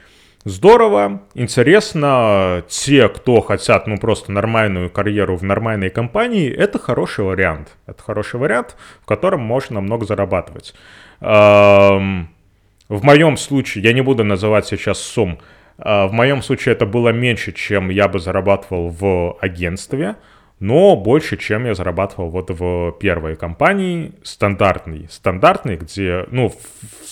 Здорово, 0.45 1.23
интересно. 1.35 2.65
Те, 2.69 3.09
кто 3.09 3.41
хотят, 3.41 3.87
ну, 3.87 3.97
просто 3.97 4.33
нормальную 4.33 4.91
карьеру 4.91 5.37
в 5.37 5.45
нормальной 5.45 5.91
компании, 5.91 6.51
это 6.51 6.79
хороший 6.79 7.25
вариант. 7.25 7.77
Это 7.87 8.03
хороший 8.03 8.41
вариант, 8.41 8.77
в 9.01 9.07
котором 9.07 9.41
можно 9.41 9.81
много 9.81 10.05
зарабатывать. 10.05 10.75
В 11.21 13.05
моем 13.05 13.37
случае, 13.37 13.85
я 13.85 13.93
не 13.93 14.03
буду 14.03 14.25
называть 14.25 14.67
сейчас 14.67 14.99
сумм, 14.99 15.39
а, 15.79 16.07
в 16.07 16.13
моем 16.13 16.43
случае 16.43 16.75
это 16.75 16.87
было 16.87 17.09
меньше, 17.11 17.53
чем 17.53 17.89
я 17.89 18.09
бы 18.09 18.19
зарабатывал 18.19 18.89
в 18.89 19.39
агентстве, 19.41 20.17
но 20.61 20.95
больше, 20.97 21.37
чем 21.37 21.65
я 21.65 21.75
зарабатывал 21.75 22.31
вот 22.31 22.51
в 22.51 22.93
первой 23.01 23.37
компании, 23.37 24.13
стандартный, 24.23 25.09
стандартный, 25.11 25.77
где, 25.77 26.27
ну, 26.31 26.51
в 26.51 27.09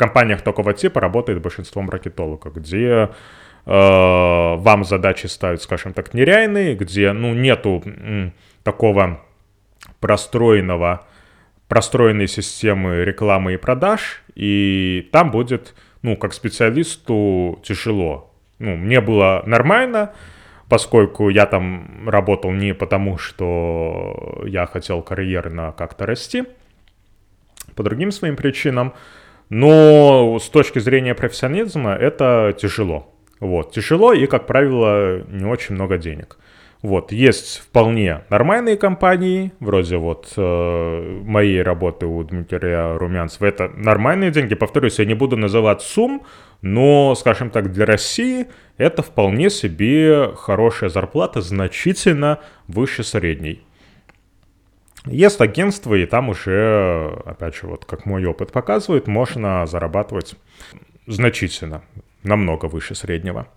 компаниях 0.00 0.40
такого 0.40 0.72
типа 0.72 1.00
работает 1.00 1.42
большинство 1.42 1.82
маркетологов, 1.82 2.54
где 2.54 2.86
э, 2.86 3.08
вам 3.66 4.84
задачи 4.84 5.26
ставят, 5.26 5.62
скажем 5.62 5.92
так, 5.92 6.14
нереальные, 6.14 6.74
где, 6.74 7.12
ну, 7.12 7.34
нету 7.34 7.82
м, 7.84 8.32
такого 8.62 9.20
простроенного, 10.00 11.06
простроенной 11.68 12.28
системы 12.28 13.04
рекламы 13.04 13.52
и 13.52 13.56
продаж, 13.58 14.22
и 14.34 15.06
там 15.12 15.30
будет, 15.30 15.74
ну, 16.00 16.16
как 16.16 16.32
специалисту 16.32 17.60
тяжело. 17.62 18.32
Ну, 18.58 18.76
мне 18.76 19.02
было 19.02 19.42
нормально, 19.44 20.14
поскольку 20.70 21.28
я 21.28 21.44
там 21.44 22.08
работал 22.08 22.52
не 22.52 22.72
потому, 22.72 23.18
что 23.18 24.42
я 24.46 24.64
хотел 24.64 25.02
карьерно 25.02 25.74
как-то 25.76 26.06
расти, 26.06 26.44
по 27.74 27.82
другим 27.82 28.12
своим 28.12 28.36
причинам, 28.36 28.94
но 29.50 30.38
с 30.38 30.48
точки 30.48 30.78
зрения 30.78 31.14
профессионализма 31.14 31.92
это 31.92 32.56
тяжело. 32.58 33.12
Вот, 33.40 33.72
тяжело 33.72 34.12
и, 34.12 34.26
как 34.26 34.46
правило, 34.46 35.22
не 35.28 35.44
очень 35.44 35.74
много 35.74 35.98
денег. 35.98 36.38
Вот, 36.82 37.12
есть 37.12 37.58
вполне 37.58 38.22
нормальные 38.30 38.78
компании, 38.78 39.52
вроде 39.60 39.98
вот 39.98 40.32
э, 40.36 41.20
моей 41.24 41.60
работы 41.60 42.06
у 42.06 42.22
Дмитрия 42.22 42.96
Румянцева. 42.96 43.46
Это 43.46 43.68
нормальные 43.68 44.30
деньги, 44.30 44.54
повторюсь, 44.54 44.98
я 44.98 45.04
не 45.04 45.12
буду 45.12 45.36
называть 45.36 45.82
сумм, 45.82 46.22
но, 46.62 47.14
скажем 47.16 47.50
так, 47.50 47.70
для 47.70 47.84
России 47.84 48.46
это 48.78 49.02
вполне 49.02 49.50
себе 49.50 50.30
хорошая 50.34 50.88
зарплата, 50.88 51.42
значительно 51.42 52.38
выше 52.66 53.04
средней. 53.04 53.62
Есть 55.06 55.40
агентство, 55.40 55.94
и 55.94 56.06
там 56.06 56.28
уже, 56.28 57.22
опять 57.24 57.56
же, 57.56 57.66
вот 57.66 57.84
как 57.84 58.04
мой 58.06 58.24
опыт 58.24 58.52
показывает, 58.52 59.06
можно 59.06 59.66
зарабатывать 59.66 60.34
значительно, 61.06 61.82
намного 62.22 62.66
выше 62.66 62.94
среднего. 62.94 63.48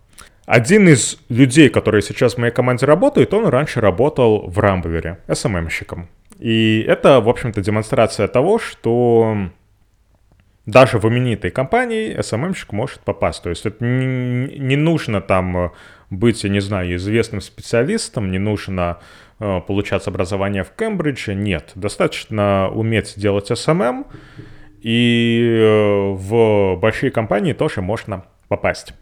Один 0.46 0.88
из 0.90 1.18
людей, 1.30 1.70
который 1.70 2.02
сейчас 2.02 2.36
в 2.36 2.38
моей 2.38 2.52
команде 2.52 2.86
работает, 2.86 3.34
он 3.34 3.48
раньше 3.48 3.82
работал 3.82 4.48
в 4.48 4.60
Рамблере, 4.60 5.20
SMM-щиком. 5.28 6.08
И 6.40 6.84
это, 6.88 7.22
в 7.22 7.30
общем-то, 7.30 7.62
демонстрация 7.62 8.28
того, 8.28 8.60
что 8.60 9.50
даже 10.66 10.98
в 10.98 11.08
именитой 11.08 11.52
компании 11.52 12.18
SMM-щик 12.18 12.68
может 12.72 13.00
попасть. 13.00 13.44
То 13.44 13.50
есть 13.50 13.66
это 13.66 13.84
не, 13.84 14.76
нужно 14.76 15.22
там 15.22 15.72
быть, 16.10 16.44
я 16.44 16.50
не 16.50 16.60
знаю, 16.60 16.96
известным 16.96 17.42
специалистом, 17.42 18.32
не 18.32 18.40
нужно 18.40 19.00
получать 19.68 20.08
образование 20.08 20.64
в 20.64 20.72
Кембридже. 20.72 21.36
Нет, 21.36 21.72
достаточно 21.76 22.70
уметь 22.70 23.14
делать 23.18 23.52
SMM, 23.52 24.06
и 24.84 25.58
э, 25.60 26.12
в 26.12 26.76
большие 26.76 27.10
компании 27.10 27.54
тоже 27.54 27.82
можно 27.82 28.26
попасть. 28.50 28.94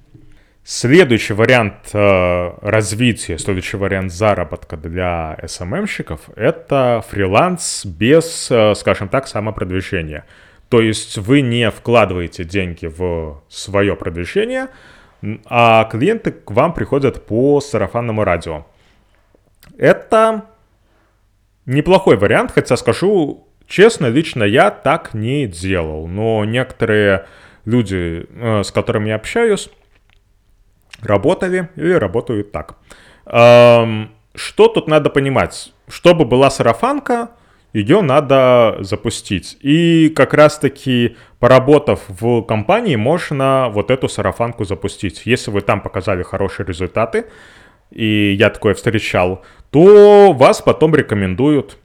Следующий 0.64 1.34
вариант 1.34 1.90
э, 1.92 2.52
развития, 2.62 3.40
следующий 3.40 3.78
вариант 3.78 4.12
заработка 4.12 4.78
для 4.78 5.36
SMM-щиков— 5.42 6.20
это 6.36 7.04
фриланс 7.10 7.84
без, 7.84 8.50
э, 8.52 8.76
скажем 8.76 9.10
так, 9.10 9.28
самопродвижения. 9.28 10.26
То 10.70 10.80
есть 10.80 11.18
вы 11.18 11.42
не 11.42 11.72
вкладываете 11.72 12.44
деньги 12.44 12.86
в 12.86 13.42
свое 13.50 13.96
продвижение, 13.96 14.68
а 15.46 15.86
клиенты 15.86 16.32
к 16.32 16.52
вам 16.52 16.76
приходят 16.76 17.26
по 17.26 17.60
сарафанному 17.60 18.24
радио. 18.24 18.68
Это 19.78 20.46
неплохой 21.66 22.18
вариант, 22.18 22.52
хотя 22.54 22.78
скажу 22.78 23.48
честно, 23.68 24.08
лично 24.08 24.44
я 24.44 24.72
так 24.72 25.14
не 25.14 25.48
делал. 25.48 26.08
Но 26.08 26.46
некоторые 26.46 27.26
люди, 27.66 28.28
э, 28.30 28.64
с 28.64 28.72
которыми 28.72 29.10
я 29.10 29.16
общаюсь, 29.16 29.70
работали 31.02 31.70
или 31.76 31.94
работают 31.94 32.52
так. 32.52 32.76
Что 33.26 34.68
тут 34.68 34.88
надо 34.88 35.10
понимать? 35.10 35.74
Чтобы 35.88 36.26
была 36.26 36.50
сарафанка, 36.50 37.32
ее 37.74 38.02
надо 38.02 38.78
запустить. 38.80 39.58
И 39.62 40.10
как 40.10 40.34
раз-таки, 40.34 41.16
поработав 41.40 42.02
в 42.08 42.42
компании, 42.44 42.96
можно 42.96 43.70
вот 43.70 43.92
эту 43.92 44.10
сарафанку 44.10 44.64
запустить. 44.66 45.22
Если 45.26 45.52
вы 45.52 45.62
там 45.62 45.82
показали 45.82 46.24
хорошие 46.24 46.66
результаты, 46.66 47.26
и 47.92 48.34
я 48.34 48.50
такое 48.50 48.74
встречал, 48.74 49.44
то 49.70 50.34
вас 50.34 50.62
потом 50.62 50.96
рекомендуют 50.96 51.78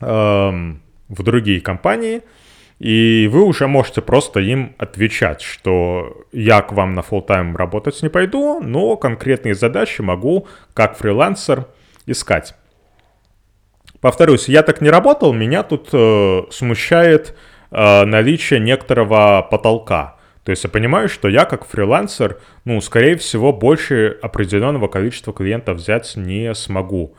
эм, 0.00 0.82
в 1.08 1.22
другие 1.22 1.60
компании– 1.60 2.22
и 2.80 3.28
вы 3.30 3.42
уже 3.42 3.68
можете 3.68 4.00
просто 4.00 4.40
им 4.40 4.74
отвечать, 4.78 5.42
что 5.42 6.24
я 6.32 6.62
к 6.62 6.72
вам 6.72 6.94
на 6.94 7.00
full 7.00 7.20
тайм 7.20 7.54
работать 7.54 8.02
не 8.02 8.08
пойду, 8.08 8.60
но 8.62 8.96
конкретные 8.96 9.54
задачи 9.54 10.00
могу 10.00 10.48
как 10.72 10.96
фрилансер 10.96 11.66
искать. 12.06 12.54
Повторюсь, 14.00 14.48
я 14.48 14.62
так 14.62 14.80
не 14.80 14.88
работал, 14.88 15.34
меня 15.34 15.62
тут 15.62 15.90
э, 15.92 16.42
смущает 16.50 17.36
э, 17.70 18.04
наличие 18.06 18.60
некоторого 18.60 19.46
потолка. 19.50 20.16
То 20.50 20.52
есть 20.52 20.64
я 20.64 20.70
понимаю, 20.70 21.08
что 21.08 21.28
я 21.28 21.44
как 21.44 21.64
фрилансер, 21.64 22.40
ну, 22.64 22.80
скорее 22.80 23.16
всего, 23.16 23.52
больше 23.52 24.18
определенного 24.20 24.88
количества 24.88 25.32
клиентов 25.32 25.76
взять 25.76 26.16
не 26.16 26.52
смогу. 26.56 27.14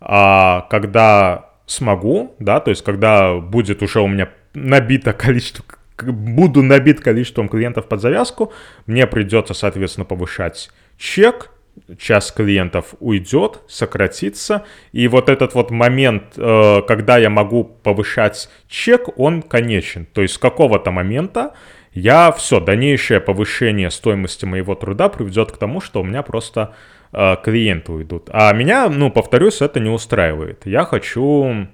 А 0.00 0.66
когда 0.68 1.50
смогу, 1.66 2.34
да, 2.40 2.58
то 2.58 2.70
есть 2.70 2.82
когда 2.82 3.34
будет 3.34 3.84
уже 3.84 4.00
у 4.00 4.08
меня 4.08 4.30
набито 4.52 5.12
количество, 5.12 5.64
буду 5.96 6.64
набит 6.64 6.98
количеством 6.98 7.48
клиентов 7.48 7.86
под 7.86 8.00
завязку, 8.00 8.52
мне 8.86 9.06
придется, 9.06 9.54
соответственно, 9.54 10.04
повышать 10.04 10.68
чек, 10.98 11.52
час 11.98 12.32
клиентов 12.32 12.96
уйдет, 12.98 13.60
сократится, 13.68 14.64
и 14.90 15.06
вот 15.06 15.28
этот 15.28 15.54
вот 15.54 15.70
момент, 15.70 16.34
э, 16.36 16.82
когда 16.88 17.16
я 17.18 17.30
могу 17.30 17.62
повышать 17.62 18.48
чек, 18.66 19.16
он 19.20 19.40
конечен. 19.40 20.04
То 20.06 20.22
есть 20.22 20.34
с 20.34 20.38
какого-то 20.38 20.90
момента 20.90 21.54
я 21.94 22.32
все, 22.32 22.60
дальнейшее 22.60 23.20
повышение 23.20 23.90
стоимости 23.90 24.44
моего 24.44 24.74
труда 24.74 25.08
приведет 25.08 25.52
к 25.52 25.58
тому, 25.58 25.80
что 25.80 26.00
у 26.00 26.04
меня 26.04 26.22
просто 26.22 26.74
э, 27.12 27.36
клиенты 27.44 27.92
уйдут. 27.92 28.28
А 28.32 28.52
меня, 28.52 28.88
ну, 28.88 29.10
повторюсь, 29.10 29.60
это 29.60 29.78
не 29.78 29.90
устраивает. 29.90 30.62
Я 30.64 30.84
хочу, 30.84 31.68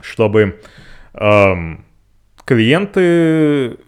чтобы 0.00 0.60
эм, 1.14 1.84
клиенты 2.44 3.78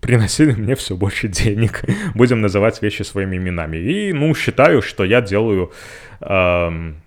приносили 0.00 0.52
мне 0.52 0.76
все 0.76 0.96
больше 0.96 1.28
денег. 1.28 1.82
Будем 2.14 2.40
называть 2.40 2.80
вещи 2.80 3.02
своими 3.02 3.36
именами. 3.36 3.78
И, 3.78 4.12
ну, 4.12 4.34
считаю, 4.34 4.80
что 4.80 5.04
я 5.04 5.20
делаю, 5.20 5.72
эм, 6.20 7.02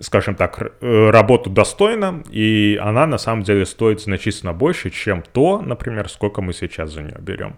скажем 0.00 0.34
так, 0.34 0.72
работу 0.80 1.50
достойно, 1.50 2.22
и 2.30 2.78
она 2.82 3.06
на 3.06 3.18
самом 3.18 3.42
деле 3.42 3.64
стоит 3.66 4.00
значительно 4.00 4.52
больше, 4.52 4.90
чем 4.90 5.22
то, 5.32 5.60
например, 5.60 6.08
сколько 6.08 6.42
мы 6.42 6.52
сейчас 6.52 6.92
за 6.92 7.02
нее 7.02 7.16
берем. 7.20 7.56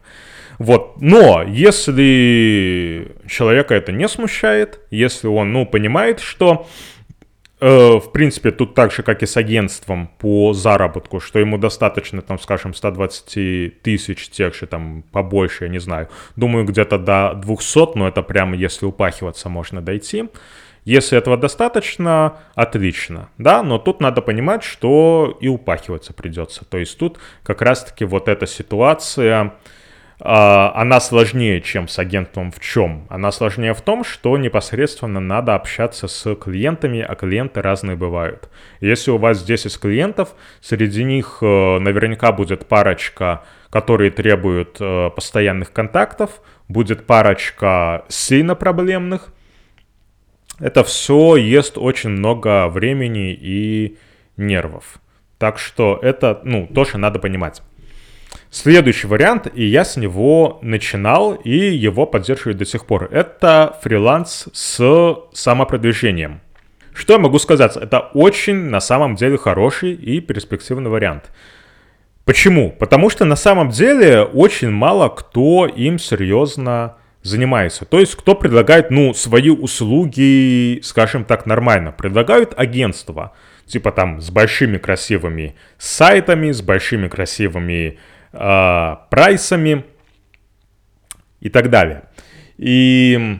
Вот, 0.59 1.01
но 1.01 1.43
если 1.43 3.17
человека 3.29 3.75
это 3.75 3.93
не 3.93 4.09
смущает, 4.09 4.81
если 4.91 5.29
он, 5.29 5.53
ну, 5.53 5.67
понимает, 5.67 6.21
что 6.21 6.67
Э, 7.59 7.99
в 7.99 8.13
принципе, 8.13 8.51
тут 8.51 8.75
так 8.75 8.93
же, 8.93 9.03
как 9.03 9.23
и 9.23 9.27
с 9.27 9.37
агентством 9.37 10.11
по 10.19 10.53
заработку, 10.53 11.21
что 11.21 11.39
ему 11.39 11.57
достаточно, 11.57 12.21
там, 12.21 12.39
скажем, 12.39 12.75
120 12.75 13.83
тысяч, 13.83 14.29
тех 14.29 14.55
же 14.55 14.67
там 14.67 15.03
побольше, 15.11 15.65
я 15.65 15.71
не 15.71 15.79
знаю. 15.79 16.09
Думаю, 16.37 16.67
где-то 16.67 16.99
до 16.99 17.33
200, 17.35 17.97
но 17.97 18.09
это 18.09 18.23
прямо 18.23 18.57
если 18.57 18.85
упахиваться 18.85 19.49
можно 19.49 19.81
дойти. 19.81 20.29
Если 20.87 21.19
этого 21.19 21.37
достаточно, 21.37 22.37
отлично, 22.55 23.29
да, 23.39 23.65
но 23.65 23.77
тут 23.79 24.01
надо 24.01 24.23
понимать, 24.23 24.63
что 24.63 25.37
и 25.41 25.49
упахиваться 25.49 26.13
придется. 26.13 26.65
То 26.65 26.79
есть 26.79 26.97
тут 26.97 27.19
как 27.43 27.61
раз-таки 27.61 28.05
вот 28.05 28.29
эта 28.29 28.47
ситуация, 28.47 29.55
а, 30.21 30.73
она 30.77 31.01
сложнее, 31.01 31.61
чем 31.61 31.89
с 31.89 31.99
агентством 31.99 32.53
в 32.53 32.61
чем? 32.61 33.09
Она 33.11 33.33
сложнее 33.33 33.75
в 33.75 33.83
том, 33.83 34.05
что 34.05 34.39
непосредственно 34.39 35.19
надо 35.19 35.57
общаться 35.57 36.07
с 36.07 36.37
клиентами, 36.37 37.01
а 37.01 37.17
клиенты 37.17 37.63
разные 37.63 37.97
бывают. 37.97 38.49
Если 38.81 39.11
у 39.11 39.19
вас 39.19 39.43
10 39.43 39.81
клиентов, 39.81 40.37
среди 40.61 41.03
них 41.03 41.39
э, 41.43 41.79
наверняка 41.81 42.31
будет 42.31 42.67
парочка, 42.67 43.43
которые 43.71 44.13
требуют 44.13 44.77
э, 44.79 45.11
постоянных 45.11 45.73
контактов, 45.73 46.41
будет 46.69 47.07
парочка 47.07 48.05
сильно 48.09 48.55
проблемных. 48.55 49.33
Это 50.59 50.85
все 50.85 51.37
ест 51.37 51.77
очень 51.77 52.11
много 52.11 52.69
времени 52.69 53.33
и 53.33 53.99
нервов. 54.37 54.99
Так 55.39 55.59
что 55.59 55.99
это, 56.03 56.41
ну, 56.45 56.67
тоже 56.67 56.97
надо 56.97 57.19
понимать. 57.19 57.63
Следующий 58.51 59.07
вариант, 59.07 59.49
и 59.55 59.65
я 59.65 59.85
с 59.85 59.97
него 59.97 60.59
начинал, 60.63 61.35
и 61.35 61.57
его 61.57 62.07
поддерживаю 62.07 62.57
до 62.57 62.65
сих 62.65 62.87
пор, 62.87 63.09
это 63.13 63.79
фриланс 63.83 64.49
с 64.53 65.17
самопродвижением. 65.33 66.41
Что 66.95 67.15
я 67.15 67.19
могу 67.19 67.39
сказать? 67.39 67.77
Это 67.77 68.01
очень, 68.15 68.71
на 68.71 68.81
самом 68.81 69.17
деле, 69.17 69.37
хороший 69.37 69.93
и 69.93 70.21
перспективный 70.21 70.89
вариант. 70.91 71.31
Почему? 72.25 72.73
Потому 72.73 73.11
что 73.11 73.27
на 73.27 73.37
самом 73.37 73.69
деле 73.71 74.23
очень 74.23 74.71
мало 74.71 75.09
кто 75.11 75.67
им 75.67 75.99
серьезно 75.99 76.97
занимается. 77.27 77.85
То 77.85 78.01
есть 78.01 78.15
кто 78.15 78.35
предлагает, 78.35 78.91
ну, 78.91 79.15
свои 79.15 79.51
услуги, 79.51 80.81
скажем 80.83 81.25
так, 81.25 81.47
нормально. 81.47 81.93
Предлагают 81.93 82.55
агентства, 82.57 83.33
типа 83.67 83.93
там 83.93 84.21
с 84.21 84.31
большими 84.31 84.79
красивыми 84.79 85.57
сайтами, 85.79 86.53
с 86.53 86.63
большими 86.63 87.09
красивыми 87.09 87.99
э, 88.33 88.97
прайсами 89.11 89.85
и 91.41 91.49
так 91.49 91.71
далее. 91.71 92.05
И 92.59 93.39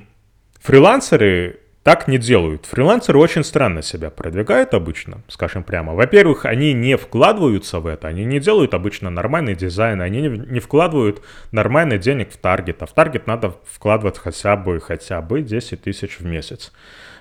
фрилансеры 0.61 1.61
так 1.87 2.09
не 2.09 2.19
делают. 2.19 2.67
Фрилансеры 2.67 3.17
очень 3.21 3.45
странно 3.45 3.81
себя 3.81 4.11
продвигают 4.11 4.75
обычно, 4.75 5.23
скажем 5.29 5.63
прямо. 5.63 5.95
Во-первых, 5.95 6.45
они 6.45 6.73
не 6.73 6.97
вкладываются 6.97 7.79
в 7.79 7.87
это, 7.87 8.09
они 8.09 8.25
не 8.25 8.41
делают 8.41 8.75
обычно 8.75 9.09
нормальный 9.09 9.55
дизайн, 9.55 10.01
они 10.01 10.23
не, 10.23 10.59
вкладывают 10.59 11.23
нормальный 11.53 12.01
денег 12.01 12.33
в 12.33 12.39
таргет, 12.39 12.83
а 12.83 12.87
в 12.87 12.93
таргет 12.93 13.29
надо 13.29 13.55
вкладывать 13.71 14.19
хотя 14.19 14.57
бы, 14.57 14.81
хотя 14.81 15.23
бы 15.23 15.43
10 15.43 15.81
тысяч 15.81 16.19
в 16.19 16.27
месяц, 16.27 16.73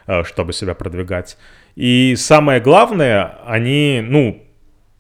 э, 0.07 0.24
чтобы 0.24 0.51
себя 0.51 0.74
продвигать. 0.74 1.38
И 1.76 2.16
самое 2.18 2.59
главное, 2.59 3.38
они, 3.45 4.01
ну, 4.03 4.47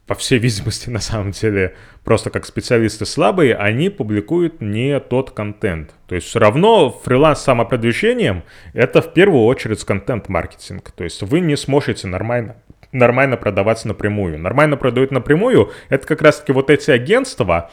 по 0.05 0.13
всей 0.13 0.37
видимости, 0.45 0.91
на 0.91 0.99
самом 0.99 1.31
деле, 1.31 1.75
просто 2.05 2.29
как 2.29 2.45
специалисты 2.45 3.05
слабые, 3.05 3.55
они 3.55 3.89
публикуют 3.89 4.61
не 4.61 4.99
тот 5.01 5.31
контент. 5.31 5.91
То 6.07 6.15
есть 6.15 6.27
все 6.27 6.39
равно 6.39 6.89
фриланс 7.03 7.39
с 7.39 7.43
самопродвижением— 7.43 8.43
это 8.73 9.01
в 9.01 9.11
первую 9.11 9.43
очередь 9.43 9.83
контент-маркетинг. 9.83 10.91
То 10.91 11.03
есть 11.03 11.21
вы 11.23 11.41
не 11.41 11.57
сможете 11.57 12.07
нормально 12.07 12.55
нормально 12.91 13.35
продавать 13.35 13.83
напрямую. 13.83 14.39
Нормально 14.39 14.77
продают 14.77 15.11
напрямую— 15.11 15.71
это 15.89 16.07
как 16.07 16.21
раз-таки 16.21 16.53
вот 16.53 16.69
эти 16.69 16.91
агентства, 16.91 17.69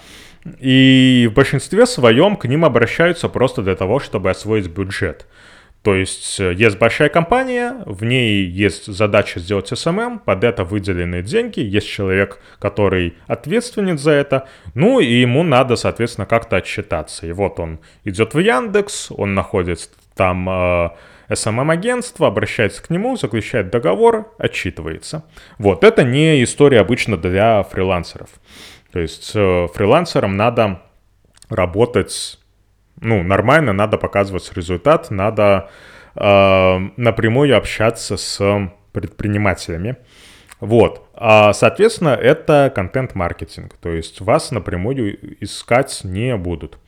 и 0.58 1.28
в 1.30 1.34
большинстве 1.34 1.86
своем 1.86 2.34
к 2.34 2.46
ним 2.46 2.64
обращаются 2.64 3.28
просто 3.28 3.62
для 3.62 3.76
того, 3.76 4.00
чтобы 4.00 4.30
освоить 4.30 4.66
бюджет. 4.66 5.26
То 5.82 5.96
есть 5.96 6.38
э, 6.38 6.54
есть 6.54 6.78
большая 6.78 7.08
компания, 7.08 7.82
в 7.86 8.04
ней 8.04 8.44
есть 8.44 8.86
задача 8.86 9.40
сделать 9.40 9.72
SMM, 9.72 10.20
под 10.20 10.44
это 10.44 10.64
выделены 10.64 11.22
деньги, 11.22 11.58
есть 11.58 11.88
человек, 11.88 12.38
который 12.60 13.14
ответственен 13.26 13.98
за 13.98 14.12
это, 14.12 14.48
ну 14.74 15.00
и 15.00 15.12
ему 15.12 15.42
надо, 15.42 15.74
соответственно, 15.74 16.26
как-то 16.26 16.56
отчитаться. 16.56 17.26
И 17.26 17.32
вот 17.32 17.58
он 17.58 17.80
идет 18.04 18.34
в 18.34 18.38
Яндекс, 18.38 19.10
он 19.10 19.34
находит 19.34 19.90
там 20.14 20.48
э, 20.48 20.90
SMM-агентство, 21.28 22.28
обращается 22.28 22.80
к 22.82 22.90
нему, 22.90 23.16
заключает 23.16 23.70
договор, 23.70 24.32
отчитывается. 24.38 25.24
Вот, 25.58 25.82
это 25.82 26.04
не 26.04 26.44
история 26.44 26.80
обычно 26.80 27.16
для 27.16 27.64
фрилансеров. 27.64 28.28
То 28.92 29.00
есть 29.00 29.32
э, 29.34 29.66
фрилансерам 29.74 30.36
надо 30.36 30.82
работать 31.48 32.38
ну, 33.00 33.22
нормально, 33.22 33.72
надо 33.72 33.98
показывать 33.98 34.50
результат, 34.54 35.10
надо 35.10 35.70
э, 36.14 36.78
напрямую 36.96 37.56
общаться 37.56 38.16
с 38.16 38.70
предпринимателями. 38.92 39.96
Вот. 40.60 41.08
А, 41.14 41.52
соответственно, 41.52 42.10
это 42.10 42.70
контент-маркетинг. 42.74 43.74
То 43.80 43.90
есть 43.90 44.20
вас 44.20 44.52
напрямую 44.52 45.42
искать 45.42 46.02
не 46.04 46.36
будут. 46.36 46.78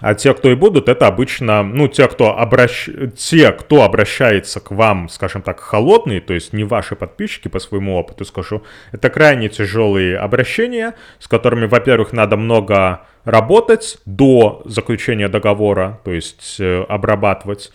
А 0.00 0.14
те, 0.14 0.34
кто 0.34 0.50
и 0.50 0.54
будут, 0.54 0.88
это 0.88 1.06
обычно, 1.06 1.62
ну, 1.62 1.88
те, 1.88 2.06
кто, 2.06 2.38
обращ... 2.38 2.88
те, 3.16 3.52
кто 3.52 3.82
обращается 3.82 4.60
к 4.60 4.70
вам, 4.70 5.08
скажем 5.08 5.40
так, 5.40 5.60
холодные, 5.60 6.20
то 6.20 6.34
есть 6.34 6.52
не 6.52 6.64
ваши 6.64 6.96
подписчики 6.96 7.48
по 7.48 7.58
своему 7.58 7.96
опыту, 7.96 8.26
скажу, 8.26 8.62
это 8.92 9.08
крайне 9.08 9.48
тяжелые 9.48 10.18
обращения, 10.18 10.94
с 11.18 11.28
которыми, 11.28 11.64
во-первых, 11.64 12.12
надо 12.12 12.36
много 12.36 13.06
работать 13.24 13.98
до 14.04 14.62
заключения 14.66 15.28
договора, 15.28 16.00
то 16.04 16.12
есть 16.12 16.56
э, 16.60 16.84
обрабатывать. 16.88 17.72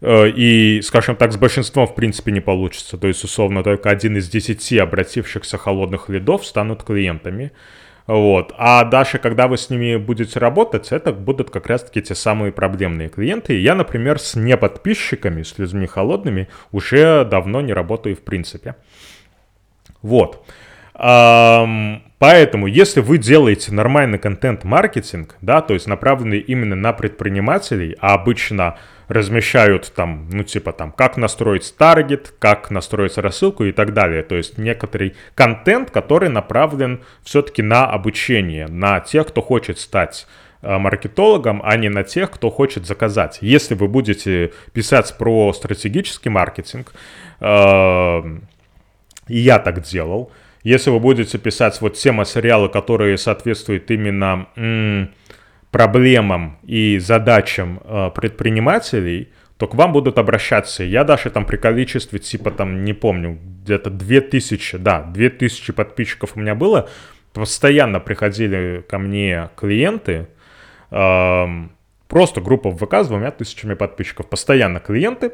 Э, 0.00 0.28
и, 0.28 0.80
скажем 0.82 1.16
так, 1.16 1.32
с 1.32 1.36
большинством, 1.36 1.86
в 1.86 1.94
принципе, 1.94 2.32
не 2.32 2.40
получится. 2.40 2.96
То 2.96 3.08
есть, 3.08 3.22
условно, 3.24 3.62
только 3.62 3.90
один 3.90 4.16
из 4.16 4.28
десяти 4.28 4.78
обратившихся 4.78 5.58
холодных 5.58 6.08
лидов 6.08 6.46
станут 6.46 6.82
клиентами. 6.82 7.52
Вот. 8.08 8.54
А 8.56 8.84
дальше, 8.84 9.18
когда 9.18 9.48
вы 9.48 9.58
с 9.58 9.68
ними 9.68 9.96
будете 9.96 10.40
работать, 10.40 10.92
это 10.92 11.12
будут 11.12 11.50
как 11.50 11.66
раз-таки 11.66 12.00
те 12.00 12.14
самые 12.14 12.52
проблемные 12.52 13.10
клиенты. 13.10 13.60
Я, 13.60 13.74
например, 13.74 14.18
с 14.18 14.34
неподписчиками, 14.34 15.42
с 15.42 15.58
людьми 15.58 15.86
холодными, 15.86 16.48
уже 16.72 17.26
давно 17.26 17.60
не 17.60 17.74
работаю 17.74 18.16
в 18.16 18.20
принципе. 18.20 18.76
Вот. 20.00 20.42
Поэтому, 20.94 22.66
если 22.66 23.00
вы 23.00 23.18
делаете 23.18 23.74
нормальный 23.74 24.18
контент-маркетинг, 24.18 25.36
да, 25.42 25.60
то 25.60 25.74
есть 25.74 25.86
направленный 25.86 26.38
именно 26.38 26.76
на 26.76 26.94
предпринимателей, 26.94 27.94
а 28.00 28.14
обычно 28.14 28.78
размещают 29.08 29.92
там, 29.94 30.28
ну 30.30 30.44
типа 30.44 30.72
там, 30.72 30.92
как 30.92 31.16
настроить 31.16 31.74
таргет, 31.76 32.34
как 32.38 32.70
настроить 32.70 33.16
рассылку 33.18 33.64
и 33.64 33.72
так 33.72 33.94
далее. 33.94 34.22
То 34.22 34.36
есть 34.36 34.58
некоторый 34.58 35.16
контент, 35.34 35.90
который 35.90 36.28
направлен 36.28 37.00
все-таки 37.22 37.62
на 37.62 37.86
обучение, 37.86 38.68
на 38.68 39.00
тех, 39.00 39.28
кто 39.28 39.40
хочет 39.40 39.78
стать 39.78 40.26
э, 40.62 40.78
маркетологом, 40.78 41.62
а 41.64 41.76
не 41.76 41.88
на 41.88 42.04
тех, 42.04 42.30
кто 42.30 42.50
хочет 42.50 42.86
заказать. 42.86 43.38
Если 43.40 43.74
вы 43.74 43.88
будете 43.88 44.52
писать 44.72 45.16
про 45.18 45.52
стратегический 45.54 46.28
маркетинг, 46.28 46.92
э, 47.40 48.20
и 49.28 49.38
я 49.38 49.58
так 49.58 49.82
делал, 49.82 50.30
если 50.62 50.90
вы 50.90 51.00
будете 51.00 51.38
писать 51.38 51.80
вот 51.80 51.94
те 51.94 52.12
материалы, 52.12 52.68
которые 52.68 53.16
соответствуют 53.16 53.90
именно 53.90 54.48
м, 54.56 55.10
проблемам 55.70 56.58
и 56.62 56.98
задачам 56.98 57.80
э, 57.84 58.10
предпринимателей, 58.14 59.28
то 59.58 59.66
к 59.66 59.74
вам 59.74 59.92
будут 59.92 60.18
обращаться. 60.18 60.84
Я 60.84 61.04
даже 61.04 61.30
там 61.30 61.44
при 61.44 61.56
количестве, 61.56 62.18
типа 62.18 62.50
там, 62.50 62.84
не 62.84 62.94
помню, 62.94 63.38
где-то 63.62 63.90
2000, 63.90 64.78
да, 64.78 65.02
2000 65.02 65.72
подписчиков 65.72 66.32
у 66.36 66.40
меня 66.40 66.54
было, 66.54 66.88
постоянно 67.32 68.00
приходили 68.00 68.84
ко 68.88 68.98
мне 68.98 69.50
клиенты, 69.56 70.28
э, 70.90 71.46
просто 72.06 72.40
группа 72.40 72.70
в 72.70 72.78
ВК 72.78 72.94
с 73.04 73.08
двумя 73.08 73.30
тысячами 73.30 73.74
подписчиков, 73.74 74.28
постоянно 74.28 74.80
клиенты, 74.80 75.32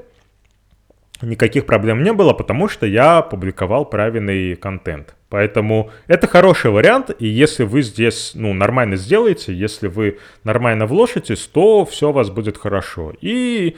никаких 1.24 1.66
проблем 1.66 2.02
не 2.02 2.12
было, 2.12 2.32
потому 2.32 2.68
что 2.68 2.86
я 2.86 3.22
публиковал 3.22 3.84
правильный 3.84 4.56
контент. 4.56 5.14
Поэтому 5.28 5.90
это 6.06 6.26
хороший 6.26 6.70
вариант, 6.70 7.10
и 7.18 7.26
если 7.26 7.64
вы 7.64 7.82
здесь 7.82 8.32
ну, 8.34 8.54
нормально 8.54 8.96
сделаете, 8.96 9.52
если 9.52 9.88
вы 9.88 10.18
нормально 10.44 10.86
вложитесь, 10.86 11.46
то 11.46 11.84
все 11.84 12.10
у 12.10 12.12
вас 12.12 12.30
будет 12.30 12.56
хорошо. 12.56 13.12
И 13.20 13.76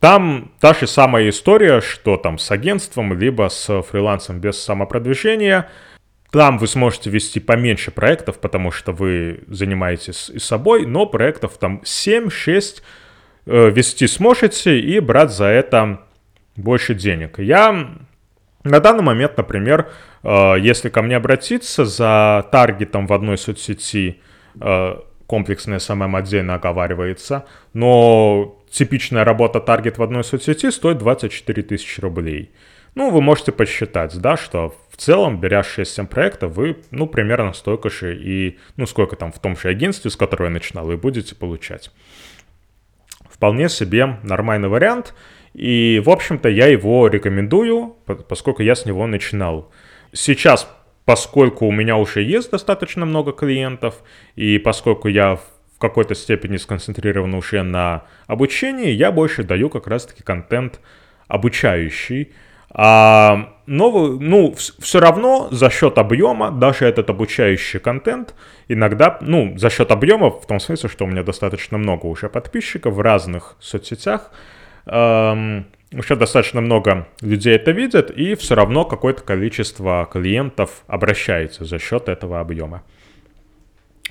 там 0.00 0.50
та 0.58 0.74
же 0.74 0.88
самая 0.88 1.28
история, 1.28 1.80
что 1.80 2.16
там 2.16 2.36
с 2.36 2.50
агентством, 2.50 3.16
либо 3.16 3.48
с 3.48 3.82
фрилансом 3.82 4.40
без 4.40 4.60
самопродвижения. 4.60 5.68
Там 6.32 6.58
вы 6.58 6.66
сможете 6.66 7.10
вести 7.10 7.38
поменьше 7.38 7.92
проектов, 7.92 8.40
потому 8.40 8.72
что 8.72 8.90
вы 8.90 9.44
занимаетесь 9.46 10.30
и 10.30 10.40
собой, 10.40 10.86
но 10.86 11.06
проектов 11.06 11.58
там 11.58 11.82
7-6 11.84 12.82
э, 13.46 13.70
вести 13.70 14.08
сможете 14.08 14.80
и 14.80 14.98
брать 14.98 15.30
за 15.30 15.44
это 15.44 16.00
больше 16.56 16.94
денег. 16.94 17.38
Я 17.38 17.96
на 18.64 18.80
данный 18.80 19.02
момент, 19.02 19.36
например, 19.36 19.90
э, 20.22 20.54
если 20.60 20.88
ко 20.88 21.02
мне 21.02 21.16
обратиться 21.16 21.84
за 21.84 22.46
таргетом 22.52 23.06
в 23.06 23.12
одной 23.12 23.38
соцсети, 23.38 24.20
э, 24.60 24.96
комплексная 25.26 25.78
SMM 25.78 26.16
отдельно 26.16 26.54
оговаривается, 26.54 27.46
но 27.72 28.62
типичная 28.70 29.24
работа 29.24 29.60
таргет 29.60 29.98
в 29.98 30.02
одной 30.02 30.24
соцсети 30.24 30.70
стоит 30.70 30.98
24 30.98 31.62
тысячи 31.62 32.00
рублей. 32.00 32.52
Ну, 32.94 33.10
вы 33.10 33.22
можете 33.22 33.52
посчитать, 33.52 34.16
да, 34.18 34.36
что 34.36 34.74
в 34.90 34.98
целом, 34.98 35.40
беря 35.40 35.62
6-7 35.62 36.06
проектов, 36.06 36.52
вы, 36.52 36.76
ну, 36.90 37.06
примерно 37.06 37.54
столько 37.54 37.88
же 37.88 38.14
и, 38.14 38.58
ну, 38.76 38.86
сколько 38.86 39.16
там 39.16 39.32
в 39.32 39.38
том 39.38 39.56
же 39.56 39.68
агентстве, 39.68 40.10
с 40.10 40.16
которого 40.16 40.48
я 40.48 40.52
начинал, 40.52 40.84
вы 40.84 40.98
будете 40.98 41.34
получать. 41.34 41.90
Вполне 43.30 43.70
себе 43.70 44.18
нормальный 44.22 44.68
вариант– 44.68 45.14
и, 45.54 46.02
в 46.04 46.10
общем-то, 46.10 46.48
я 46.48 46.66
его 46.66 47.08
рекомендую, 47.08 47.96
поскольку 48.28 48.62
я 48.62 48.74
с 48.74 48.86
него 48.86 49.06
начинал. 49.06 49.70
Сейчас, 50.12 50.68
поскольку 51.04 51.66
у 51.66 51.72
меня 51.72 51.96
уже 51.96 52.22
есть 52.22 52.50
достаточно 52.50 53.04
много 53.04 53.32
клиентов, 53.32 54.02
и 54.34 54.58
поскольку 54.58 55.08
я 55.08 55.36
в 55.36 55.78
какой-то 55.78 56.14
степени 56.14 56.56
сконцентрирован 56.56 57.34
уже 57.34 57.62
на 57.62 58.04
обучении, 58.26 58.90
я 58.90 59.12
больше 59.12 59.42
даю 59.42 59.68
как 59.68 59.86
раз-таки 59.86 60.22
контент 60.22 60.80
обучающий. 61.28 62.32
А 62.74 63.54
новый, 63.66 64.18
ну, 64.18 64.54
все 64.54 65.00
равно 65.00 65.48
за 65.50 65.68
счет 65.68 65.98
объема, 65.98 66.50
даже 66.50 66.86
этот 66.86 67.10
обучающий 67.10 67.78
контент, 67.78 68.34
иногда, 68.68 69.18
ну, 69.20 69.58
за 69.58 69.68
счет 69.68 69.90
объема, 69.90 70.30
в 70.30 70.46
том 70.46 70.58
смысле, 70.58 70.88
что 70.88 71.04
у 71.04 71.08
меня 71.08 71.22
достаточно 71.22 71.76
много 71.76 72.06
уже 72.06 72.30
подписчиков 72.30 72.94
в 72.94 73.00
разных 73.00 73.56
соцсетях, 73.60 74.30
эм, 74.86 75.66
еще 75.92 76.16
достаточно 76.16 76.60
много 76.60 77.06
людей 77.20 77.54
это 77.54 77.70
видят, 77.70 78.10
и 78.10 78.34
все 78.34 78.54
равно 78.54 78.84
какое-то 78.84 79.22
количество 79.22 80.08
клиентов 80.10 80.84
обращается 80.86 81.64
за 81.64 81.78
счет 81.78 82.08
этого 82.08 82.40
объема. 82.40 82.82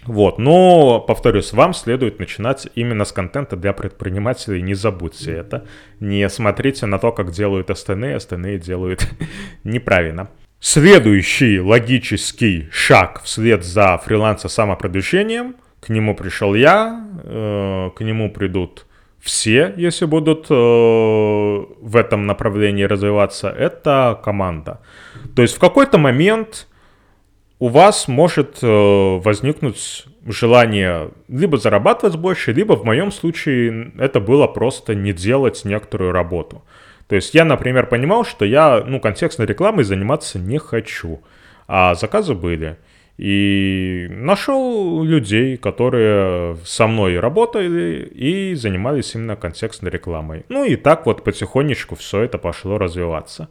Вот, 0.06 0.40
но, 0.40 1.00
повторюсь, 1.00 1.54
вам 1.54 1.74
следует 1.74 2.20
начинать 2.20 2.68
именно 2.74 3.06
с 3.06 3.12
контента 3.12 3.56
для 3.56 3.72
предпринимателей, 3.72 4.62
не 4.62 4.74
забудьте 4.74 5.32
это. 5.32 5.66
Не 6.00 6.28
смотрите 6.28 6.88
на 6.88 6.98
то, 6.98 7.12
как 7.12 7.32
делают 7.32 7.70
остальные, 7.70 8.16
остальные 8.16 8.58
делают 8.58 9.08
неправильно. 9.64 10.30
Следующий 10.60 11.60
логический 11.60 12.68
шаг 12.72 13.22
вслед 13.24 13.64
за 13.64 13.98
фриланса 13.98 14.48
самопродвижением, 14.48 15.56
к 15.80 15.90
нему 15.90 16.16
пришел 16.16 16.54
я, 16.56 17.04
э, 17.24 17.90
к 17.96 18.02
нему 18.02 18.32
придут 18.32 18.86
все, 19.22 19.74
если 19.78 20.06
будут 20.06 20.48
э, 20.50 20.54
в 20.54 21.96
этом 21.96 22.26
направлении 22.26 22.84
развиваться, 22.84 23.50
это 23.50 24.20
команда. 24.24 24.82
То 25.36 25.44
есть 25.44 25.56
в 25.56 25.60
какой-то 25.60 26.00
момент 26.00 26.68
у 27.60 27.68
вас 27.68 28.08
может 28.08 28.58
э, 28.64 28.68
возникнуть 29.24 30.06
желание 30.26 31.12
либо 31.28 31.58
зарабатывать 31.58 32.16
больше, 32.16 32.52
либо 32.52 32.74
в 32.74 32.84
моем 32.84 33.12
случае 33.12 33.92
это 34.00 34.20
было 34.20 34.48
просто 34.48 34.96
не 34.96 35.14
делать 35.14 35.66
некоторую 35.66 36.12
работу. 36.12 36.64
То 37.08 37.16
есть 37.16 37.36
я, 37.36 37.46
например, 37.46 37.86
понимал, 37.88 38.26
что 38.26 38.46
я 38.46 38.84
ну, 38.88 39.00
контекстной 39.00 39.46
рекламой 39.46 39.84
заниматься 39.84 40.40
не 40.40 40.58
хочу, 40.58 41.22
а 41.68 41.94
заказы 41.94 42.34
были. 42.34 42.78
И 43.22 44.08
нашел 44.10 45.04
людей, 45.04 45.56
которые 45.56 46.58
со 46.66 46.88
мной 46.88 47.20
работали 47.20 48.10
и 48.16 48.56
занимались 48.56 49.14
именно 49.14 49.36
контекстной 49.36 49.92
рекламой. 49.92 50.44
Ну 50.50 50.66
и 50.66 50.76
так 50.76 51.06
вот 51.06 51.24
потихонечку 51.24 51.96
все 51.96 52.22
это 52.22 52.40
пошло 52.40 52.80
развиваться. 52.80 53.48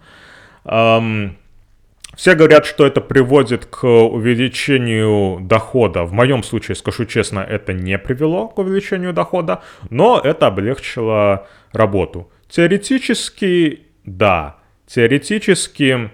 все 2.16 2.34
говорят, 2.34 2.66
что 2.66 2.84
это 2.84 3.00
приводит 3.00 3.66
к 3.66 3.84
увеличению 3.86 5.38
дохода. 5.40 6.02
В 6.02 6.12
моем 6.12 6.42
случае, 6.42 6.74
скажу 6.74 7.04
честно, 7.04 7.38
это 7.38 7.72
не 7.72 7.96
привело 7.96 8.48
к 8.48 8.58
увеличению 8.58 9.12
дохода, 9.12 9.62
но 9.88 10.20
это 10.22 10.48
облегчило 10.48 11.46
работу. 11.72 12.28
Теоретически, 12.48 13.82
да. 14.04 14.56
Теоретически 14.86 16.10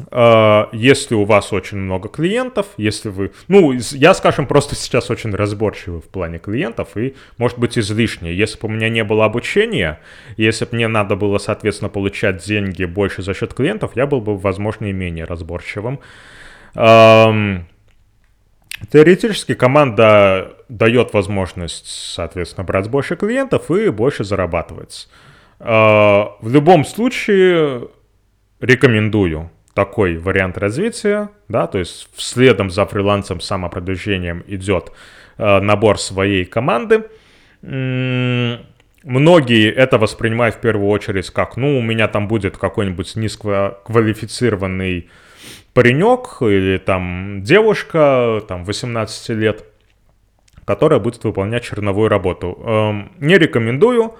если 0.00 1.14
у 1.14 1.24
вас 1.24 1.52
очень 1.52 1.78
много 1.78 2.08
клиентов, 2.08 2.66
если 2.76 3.10
вы... 3.10 3.30
Ну, 3.46 3.72
я, 3.92 4.12
скажем, 4.14 4.48
просто 4.48 4.74
сейчас 4.74 5.08
очень 5.08 5.30
разборчивый 5.30 6.00
в 6.00 6.08
плане 6.08 6.38
клиентов 6.40 6.96
и, 6.96 7.14
может 7.38 7.60
быть, 7.60 7.78
излишне. 7.78 8.34
Если 8.34 8.58
бы 8.58 8.66
у 8.66 8.70
меня 8.72 8.88
не 8.88 9.04
было 9.04 9.24
обучения, 9.24 10.00
если 10.36 10.64
бы 10.64 10.74
мне 10.74 10.88
надо 10.88 11.14
было, 11.14 11.38
соответственно, 11.38 11.90
получать 11.90 12.44
деньги 12.44 12.84
больше 12.84 13.22
за 13.22 13.34
счет 13.34 13.54
клиентов, 13.54 13.92
я 13.94 14.06
был 14.06 14.20
бы, 14.20 14.36
возможно, 14.36 14.86
и 14.86 14.92
менее 14.92 15.26
разборчивым. 15.26 16.00
Теоретически 18.92 19.54
команда 19.54 20.56
дает 20.68 21.14
возможность, 21.14 21.86
соответственно, 21.86 22.64
брать 22.64 22.90
больше 22.90 23.14
клиентов 23.14 23.70
и 23.70 23.90
больше 23.90 24.24
зарабатывать. 24.24 25.08
Uh, 25.60 26.32
в 26.40 26.52
любом 26.52 26.84
случае, 26.84 27.88
рекомендую 28.60 29.50
такой 29.74 30.16
вариант 30.16 30.56
развития, 30.56 31.30
да, 31.48 31.66
то 31.66 31.78
есть 31.78 32.08
следом 32.16 32.70
за 32.70 32.86
фрилансом, 32.86 33.40
самопродвижением 33.40 34.44
идет 34.46 34.92
э, 35.36 35.60
набор 35.60 35.98
своей 35.98 36.44
команды. 36.44 37.04
Многие 39.04 39.70
это 39.70 39.98
воспринимают 39.98 40.54
в 40.56 40.60
первую 40.60 40.88
очередь 40.88 41.28
как, 41.30 41.56
ну, 41.58 41.78
у 41.78 41.82
меня 41.82 42.08
там 42.08 42.26
будет 42.26 42.56
какой-нибудь 42.56 43.16
низкоквалифицированный 43.16 45.10
паренек 45.74 46.40
или 46.40 46.78
там 46.78 47.42
девушка, 47.42 48.42
там, 48.48 48.64
18 48.64 49.28
лет, 49.30 49.64
которая 50.64 51.00
будет 51.00 51.22
выполнять 51.24 51.64
черновую 51.64 52.08
работу. 52.08 52.58
Эм, 52.64 53.12
не 53.18 53.36
рекомендую, 53.36 54.14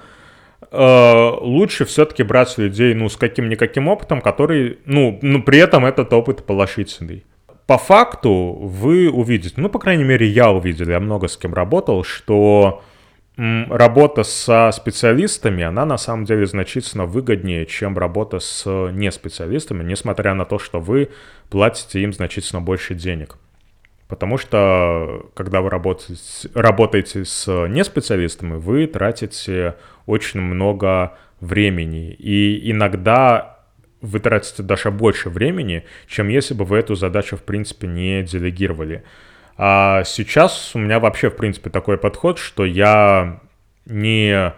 лучше 0.71 1.85
все-таки 1.85 2.23
брать 2.23 2.59
людей, 2.59 2.95
ну, 2.95 3.09
с 3.09 3.17
каким-никаким 3.17 3.89
опытом, 3.89 4.21
который, 4.21 4.79
ну, 4.87 5.19
ну, 5.23 5.43
при 5.43 5.59
этом 5.59 5.85
этот 5.85 6.13
опыт 6.13 6.45
положительный. 6.45 7.25
По 7.67 7.79
факту 7.79 8.59
вы 8.61 9.11
увидите, 9.11 9.55
ну, 9.57 9.69
по 9.69 9.79
крайней 9.79 10.05
мере, 10.05 10.27
я 10.27 10.51
увидел, 10.51 10.89
я 10.89 11.01
много 11.01 11.29
с 11.29 11.37
кем 11.37 11.55
работал, 11.55 12.05
что 12.05 12.83
работа 13.37 14.23
со 14.23 14.71
специалистами, 14.73 15.65
она 15.65 15.85
на 15.85 15.97
самом 15.97 16.25
деле 16.25 16.47
значительно 16.47 17.05
выгоднее, 17.07 17.67
чем 17.67 17.99
работа 17.99 18.39
с 18.39 18.65
неспециалистами, 18.93 19.83
несмотря 19.83 20.35
на 20.35 20.45
то, 20.45 20.59
что 20.59 20.79
вы 20.79 21.11
платите 21.51 22.01
им 22.01 22.13
значительно 22.13 22.61
больше 22.61 22.95
денег. 22.95 23.37
Потому 24.09 24.37
что, 24.37 25.31
когда 25.35 25.61
вы 25.61 25.71
работаете, 25.71 26.51
работаете 26.55 27.25
с 27.25 27.47
неспециалистами, 27.69 28.55
вы 28.55 28.87
тратите 28.87 29.77
очень 30.07 30.41
много 30.41 31.17
времени. 31.41 32.13
И 32.13 32.71
иногда 32.71 33.59
вы 34.03 34.21
тратите 34.21 34.63
даже 34.63 34.91
больше 34.91 35.31
времени, 35.31 35.85
чем 36.07 36.29
если 36.29 36.53
бы 36.53 36.65
вы 36.65 36.79
эту 36.79 36.95
задачу, 36.95 37.37
в 37.37 37.43
принципе, 37.43 37.87
не 37.87 38.23
делегировали. 38.23 39.05
А 39.57 40.05
сейчас 40.05 40.73
у 40.75 40.79
меня 40.79 41.01
вообще, 41.01 41.31
в 41.31 41.37
принципе, 41.37 41.71
такой 41.71 41.97
подход, 41.97 42.39
что 42.39 42.65
я 42.65 43.41
не 43.87 44.53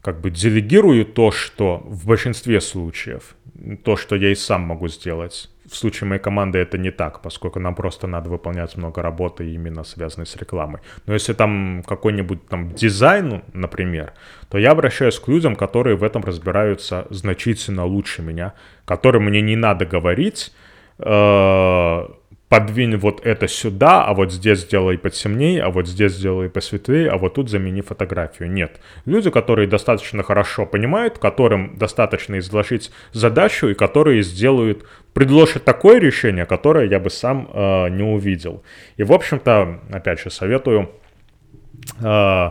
как 0.00 0.20
бы 0.20 0.30
делегирую 0.30 1.04
то, 1.04 1.30
что 1.30 1.82
в 1.84 2.06
большинстве 2.06 2.60
случаев, 2.60 3.36
то, 3.84 3.96
что 3.96 4.16
я 4.16 4.30
и 4.30 4.34
сам 4.34 4.62
могу 4.62 4.88
сделать 4.88 5.50
в 5.70 5.76
случае 5.76 6.08
моей 6.08 6.20
команды 6.20 6.58
это 6.58 6.78
не 6.78 6.90
так, 6.90 7.20
поскольку 7.20 7.60
нам 7.60 7.74
просто 7.74 8.06
надо 8.06 8.28
выполнять 8.28 8.76
много 8.76 9.02
работы 9.02 9.50
именно 9.54 9.84
связанной 9.84 10.26
с 10.26 10.36
рекламой. 10.36 10.80
Но 11.06 11.14
если 11.14 11.32
там 11.32 11.82
какой-нибудь 11.86 12.48
там 12.48 12.72
дизайн, 12.72 13.42
например, 13.52 14.12
то 14.48 14.58
я 14.58 14.72
обращаюсь 14.72 15.18
к 15.18 15.28
людям, 15.28 15.56
которые 15.56 15.96
в 15.96 16.02
этом 16.02 16.22
разбираются 16.22 17.06
значительно 17.10 17.84
лучше 17.84 18.22
меня, 18.22 18.52
которым 18.84 19.24
мне 19.24 19.40
не 19.40 19.56
надо 19.56 19.86
говорить, 19.86 20.52
э, 20.98 22.06
подвинь 22.48 22.96
вот 22.96 23.24
это 23.24 23.48
сюда, 23.48 24.04
а 24.04 24.14
вот 24.14 24.32
здесь 24.32 24.60
сделай 24.60 24.98
потемнее, 24.98 25.62
а 25.62 25.70
вот 25.70 25.88
здесь 25.88 26.12
сделай 26.12 26.48
посветлее, 26.48 27.10
а 27.10 27.16
вот 27.16 27.34
тут 27.34 27.48
замени 27.48 27.80
фотографию. 27.80 28.50
Нет. 28.50 28.80
Люди, 29.06 29.30
которые 29.30 29.66
достаточно 29.66 30.22
хорошо 30.22 30.66
понимают, 30.66 31.18
которым 31.18 31.76
достаточно 31.76 32.38
изложить 32.38 32.92
задачу 33.12 33.68
и 33.68 33.74
которые 33.74 34.22
сделают, 34.22 34.84
предложат 35.14 35.64
такое 35.64 35.98
решение, 35.98 36.44
которое 36.44 36.88
я 36.88 37.00
бы 37.00 37.10
сам 37.10 37.48
э, 37.52 37.88
не 37.88 38.02
увидел. 38.02 38.62
И, 38.96 39.02
в 39.02 39.12
общем-то, 39.12 39.80
опять 39.90 40.20
же, 40.20 40.30
советую 40.30 40.90
э, 42.00 42.50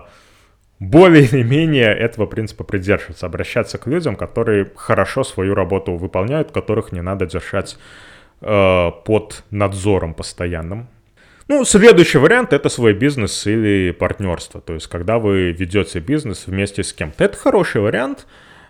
более 0.80 1.24
или 1.24 1.44
менее 1.44 1.96
этого 1.96 2.26
принципа 2.26 2.64
придерживаться, 2.64 3.26
обращаться 3.26 3.78
к 3.78 3.88
людям, 3.88 4.16
которые 4.16 4.72
хорошо 4.76 5.24
свою 5.24 5.54
работу 5.56 5.96
выполняют, 5.96 6.52
которых 6.52 6.92
не 6.92 7.02
надо 7.02 7.26
держать 7.26 7.78
э, 8.44 8.92
под 9.06 9.44
надзором 9.52 10.14
постоянным. 10.14 10.88
Ну, 11.48 11.66
следующий 11.66 12.18
вариант 12.20 12.54
это 12.54 12.70
свой 12.70 12.94
бизнес 12.94 13.46
или 13.48 13.92
партнерство. 13.92 14.62
То 14.62 14.74
есть, 14.74 14.88
когда 14.88 15.20
вы 15.20 15.52
ведете 15.52 16.00
бизнес 16.00 16.48
вместе 16.48 16.84
с 16.84 16.94
кем-то. 16.94 17.24
Это 17.24 17.38
хороший 17.38 17.82
вариант. 17.82 18.26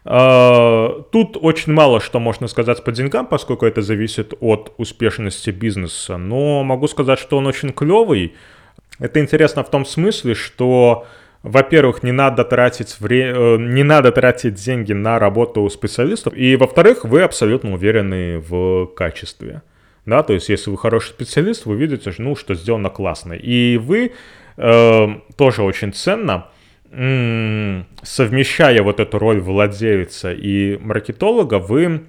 Э, 0.05 0.89
тут 1.11 1.37
очень 1.39 1.73
мало 1.73 2.01
что 2.01 2.19
можно 2.19 2.47
сказать 2.47 2.83
по 2.83 2.91
деньгам, 2.91 3.27
поскольку 3.27 3.65
это 3.65 3.81
зависит 3.81 4.33
от 4.39 4.73
успешности 4.77 5.51
бизнеса. 5.51 6.17
Но 6.17 6.63
могу 6.63 6.87
сказать, 6.87 7.19
что 7.19 7.37
он 7.37 7.47
очень 7.47 7.71
клевый. 7.71 8.33
Это 8.99 9.19
интересно 9.19 9.63
в 9.63 9.69
том 9.69 9.85
смысле, 9.85 10.33
что 10.33 11.07
во-первых, 11.43 12.03
не 12.03 12.13
надо 12.13 12.45
тратить 12.45 12.99
вре... 12.99 13.33
Э, 13.35 13.57
не 13.57 13.83
надо 13.83 14.11
тратить 14.13 14.53
деньги 14.55 14.93
на 14.93 15.19
работу 15.19 15.69
специалистов, 15.69 16.33
и 16.35 16.55
во-вторых, 16.55 17.03
вы 17.03 17.21
абсолютно 17.21 17.73
уверены 17.73 18.39
в 18.39 18.87
качестве. 18.95 19.61
Да, 20.05 20.23
то 20.23 20.33
есть, 20.33 20.49
если 20.49 20.69
вы 20.69 20.77
хороший 20.77 21.09
специалист, 21.09 21.65
вы 21.65 21.75
видите, 21.75 22.13
ну, 22.17 22.35
что 22.35 22.55
сделано 22.55 22.89
классно. 22.89 23.33
И 23.33 23.77
вы 23.77 24.13
э, 24.55 25.07
тоже 25.37 25.63
очень 25.63 25.93
ценно, 25.93 26.47
м- 26.91 27.87
совмещая 28.01 28.81
вот 28.81 29.01
эту 29.01 29.19
роль 29.19 29.41
владельца 29.41 30.31
и 30.31 30.77
маркетолога, 30.77 31.59
вы 31.59 32.03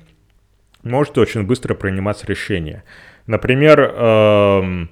можете 0.85 1.21
очень 1.21 1.43
быстро 1.43 1.75
принимать 1.75 2.25
решения. 2.25 2.85
Например, 3.27 3.81
э, 3.81 4.87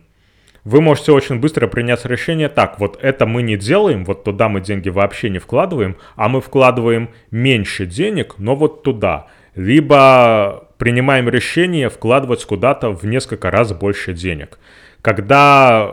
вы 0.64 0.80
можете 0.80 1.12
очень 1.12 1.40
быстро 1.40 1.66
принять 1.66 2.04
решение, 2.04 2.48
так, 2.48 2.78
вот 2.78 2.98
это 3.02 3.26
мы 3.26 3.42
не 3.42 3.56
делаем, 3.56 4.04
вот 4.04 4.24
туда 4.24 4.48
мы 4.48 4.60
деньги 4.60 4.88
вообще 4.88 5.28
не 5.28 5.38
вкладываем, 5.38 5.96
а 6.14 6.28
мы 6.28 6.40
вкладываем 6.40 7.10
меньше 7.30 7.86
денег, 7.86 8.34
но 8.38 8.54
вот 8.54 8.82
туда. 8.82 9.26
Либо 9.54 10.68
принимаем 10.78 11.28
решение 11.28 11.88
вкладывать 11.88 12.44
куда-то 12.44 12.90
в 12.90 13.04
несколько 13.04 13.50
раз 13.50 13.72
больше 13.72 14.12
денег. 14.12 14.58
Когда 15.02 15.92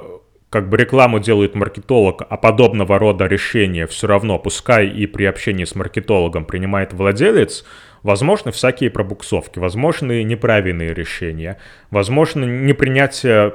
как 0.50 0.70
бы 0.70 0.78
рекламу 0.78 1.20
делает 1.20 1.56
маркетолог, 1.56 2.24
а 2.28 2.38
подобного 2.38 2.98
рода 2.98 3.26
решения 3.26 3.86
все 3.86 4.08
равно, 4.08 4.40
пускай 4.40 4.88
и 4.88 5.06
при 5.06 5.26
общении 5.26 5.66
с 5.66 5.76
маркетологом 5.76 6.46
принимает 6.46 6.94
владелец, 6.94 7.66
Возможны 8.04 8.52
всякие 8.52 8.90
пробуксовки, 8.90 9.60
возможны 9.60 10.24
неправильные 10.24 10.94
решения, 10.94 11.58
возможно 11.92 12.46
непринятие 12.46 13.54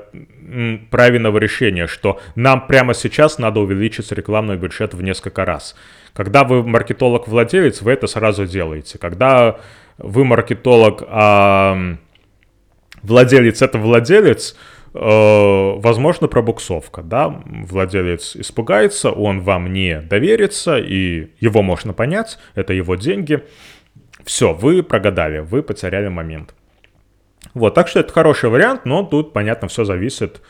правильного 0.90 1.38
решения, 1.38 1.86
что 1.86 2.20
нам 2.34 2.66
прямо 2.66 2.94
сейчас 2.94 3.38
надо 3.38 3.60
увеличить 3.60 4.12
рекламный 4.12 4.56
бюджет 4.56 4.94
в 4.94 5.02
несколько 5.02 5.44
раз. 5.44 5.74
Когда 6.12 6.44
вы 6.44 6.62
маркетолог-владелец, 6.62 7.82
вы 7.82 7.92
это 7.92 8.06
сразу 8.06 8.46
делаете. 8.46 8.98
Когда 8.98 9.58
вы 9.98 10.24
маркетолог, 10.24 11.02
а 11.06 11.96
владелец 13.02 13.62
это 13.62 13.78
владелец, 13.78 14.56
э, 14.92 14.98
возможно 14.98 16.28
пробуксовка, 16.28 17.02
да, 17.02 17.42
владелец 17.46 18.36
испугается, 18.36 19.10
он 19.10 19.40
вам 19.40 19.72
не 19.72 20.00
доверится, 20.00 20.78
и 20.78 21.28
его 21.40 21.62
можно 21.62 21.92
понять, 21.92 22.38
это 22.54 22.72
его 22.72 22.96
деньги, 22.96 23.42
все, 24.24 24.52
вы 24.52 24.82
прогадали, 24.82 25.38
вы 25.38 25.62
потеряли 25.62 26.08
момент. 26.08 26.54
Вот, 27.52 27.74
так 27.74 27.88
что 27.88 28.00
это 28.00 28.12
хороший 28.12 28.50
вариант, 28.50 28.84
но 28.84 29.04
тут, 29.04 29.32
понятно, 29.32 29.68
все 29.68 29.84
зависит, 29.84 30.40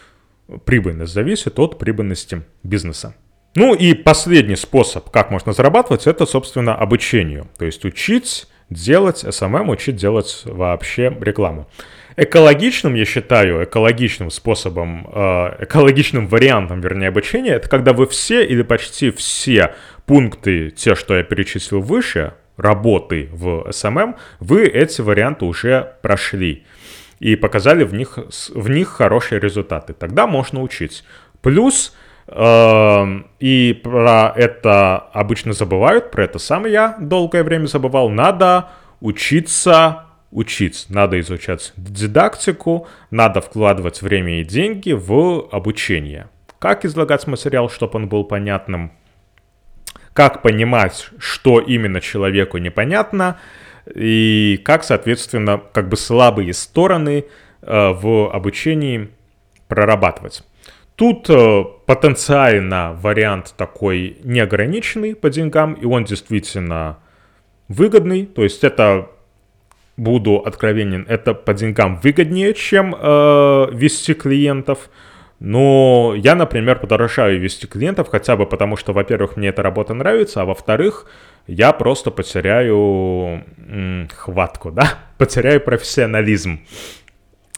прибыльность 0.65 1.13
зависит 1.13 1.59
от 1.59 1.79
прибыльности 1.79 2.43
бизнеса. 2.63 3.15
Ну 3.57 3.75
и 3.75 3.95
последний 3.95 4.57
способ, 4.57 5.11
как 5.11 5.31
можно 5.31 5.53
зарабатывать, 5.53 6.07
это, 6.07 6.27
собственно, 6.27 6.75
обучение. 6.75 7.45
То 7.59 7.65
есть 7.65 7.85
учить 7.85 8.47
делать 8.69 9.25
SMM, 9.25 9.71
учить 9.71 9.97
делать 9.97 10.43
вообще 10.45 11.17
рекламу. 11.21 11.69
Экологичным, 12.17 12.95
я 12.95 13.05
считаю, 13.05 13.65
экологичным 13.65 14.31
способом, 14.31 15.09
э, 15.13 15.65
экологичным 15.65 16.29
вариантом, 16.29 16.81
вернее, 16.81 17.09
обучения, 17.09 17.55
это 17.55 17.69
когда 17.69 17.93
вы 17.93 18.07
все 18.07 18.45
или 18.45 18.63
почти 18.63 19.11
все 19.11 19.75
пункты, 20.07 20.71
те, 20.71 20.95
что 20.95 21.17
я 21.17 21.25
перечислил 21.25 21.81
выше, 21.81 22.35
работы 22.57 23.29
в 23.33 23.69
SMM, 23.69 24.17
вы 24.41 24.67
эти 24.67 25.01
варианты 25.01 25.45
уже 25.45 25.97
прошли 26.03 26.65
и 27.21 27.37
показали 27.37 27.85
в 27.85 27.95
них, 27.95 28.19
в 28.55 28.69
них 28.69 28.89
хорошие 28.89 29.41
результаты. 29.41 29.93
Тогда 29.93 30.27
можно 30.27 30.61
учить. 30.63 31.05
Плюс, 31.41 31.95
э, 32.27 33.05
и 33.41 33.81
про 33.83 34.33
это 34.37 34.97
обычно 35.13 35.53
забывают, 35.53 36.11
про 36.11 36.25
это 36.25 36.39
сам 36.39 36.67
я 36.67 36.97
долгое 37.01 37.43
время 37.43 37.67
забывал, 37.67 38.09
надо 38.11 38.71
учиться 39.01 40.05
учить, 40.31 40.87
надо 40.89 41.21
изучать 41.21 41.73
дидактику, 41.77 42.89
надо 43.11 43.41
вкладывать 43.41 44.03
время 44.03 44.41
и 44.41 44.45
деньги 44.45 44.93
в 44.93 45.49
обучение. 45.53 46.29
Как 46.59 46.85
излагать 46.85 47.27
материал, 47.27 47.71
чтобы 47.71 47.97
он 47.97 48.09
был 48.09 48.25
понятным, 48.25 48.93
как 50.15 50.41
понимать, 50.43 51.11
что 51.19 51.61
именно 51.61 52.01
человеку 52.01 52.59
непонятно, 52.59 53.39
и 53.95 54.61
как, 54.65 54.85
соответственно, 54.85 55.61
как 55.73 55.89
бы 55.89 55.97
слабые 55.97 56.55
стороны 56.55 57.27
э, 57.61 57.89
в 57.91 58.31
обучении 58.33 59.11
прорабатывать. 59.69 60.43
Тут 60.97 61.29
э, 61.29 61.65
потенциально 61.87 62.97
вариант 63.03 63.55
такой 63.57 64.19
неограниченный 64.23 65.17
по 65.17 65.29
деньгам, 65.29 65.75
и 65.75 65.85
он 65.85 66.05
действительно 66.05 66.99
выгодный. 67.69 68.25
То 68.25 68.45
есть 68.45 68.63
это, 68.63 69.11
буду 69.97 70.37
откровенен, 70.37 71.05
это 71.09 71.35
по 71.35 71.53
деньгам 71.53 71.99
выгоднее, 72.01 72.55
чем 72.55 72.95
э, 72.97 73.67
вести 73.73 74.15
клиентов. 74.15 74.89
Но 75.45 76.15
я, 76.17 76.35
например, 76.35 76.79
подорожаю 76.79 77.39
вести 77.39 77.67
клиентов 77.67 78.09
хотя 78.09 78.35
бы 78.35 78.47
потому, 78.47 78.79
что, 78.79 78.95
во-первых, 78.95 79.37
мне 79.37 79.49
эта 79.49 79.63
работа 79.63 79.93
нравится, 79.93 80.41
а 80.41 80.47
во-вторых, 80.47 81.05
я 81.47 81.75
просто 81.75 82.11
потеряю 82.11 83.45
м, 83.59 84.09
хватку, 84.11 84.71
да, 84.71 84.95
потеряю 85.19 85.61
профессионализм, 85.61 86.61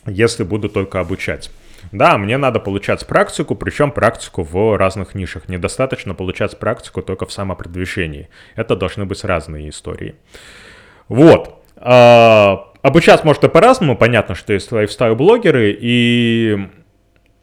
если 0.05 0.43
буду 0.43 0.69
только 0.69 0.99
обучать. 0.99 1.53
Да, 1.93 2.19
мне 2.19 2.39
надо 2.39 2.59
получать 2.59 3.07
практику, 3.07 3.55
причем 3.55 3.93
практику 3.93 4.43
в 4.43 4.77
разных 4.77 5.15
нишах. 5.15 5.49
Недостаточно 5.49 6.13
получать 6.13 6.59
практику 6.59 7.03
только 7.03 7.25
в 7.25 7.33
самопродвижении. 7.33 8.29
Это 8.57 8.75
должны 8.75 9.05
быть 9.05 9.23
разные 9.23 9.69
истории. 9.69 10.17
Вот. 11.07 11.63
А, 11.77 12.73
обучать 12.83 13.23
можно 13.23 13.49
по-разному. 13.49 13.97
Понятно, 13.97 14.35
что 14.35 14.55
есть 14.55 14.73
лайфстайл-блогеры, 14.73 15.77
и 15.79 16.69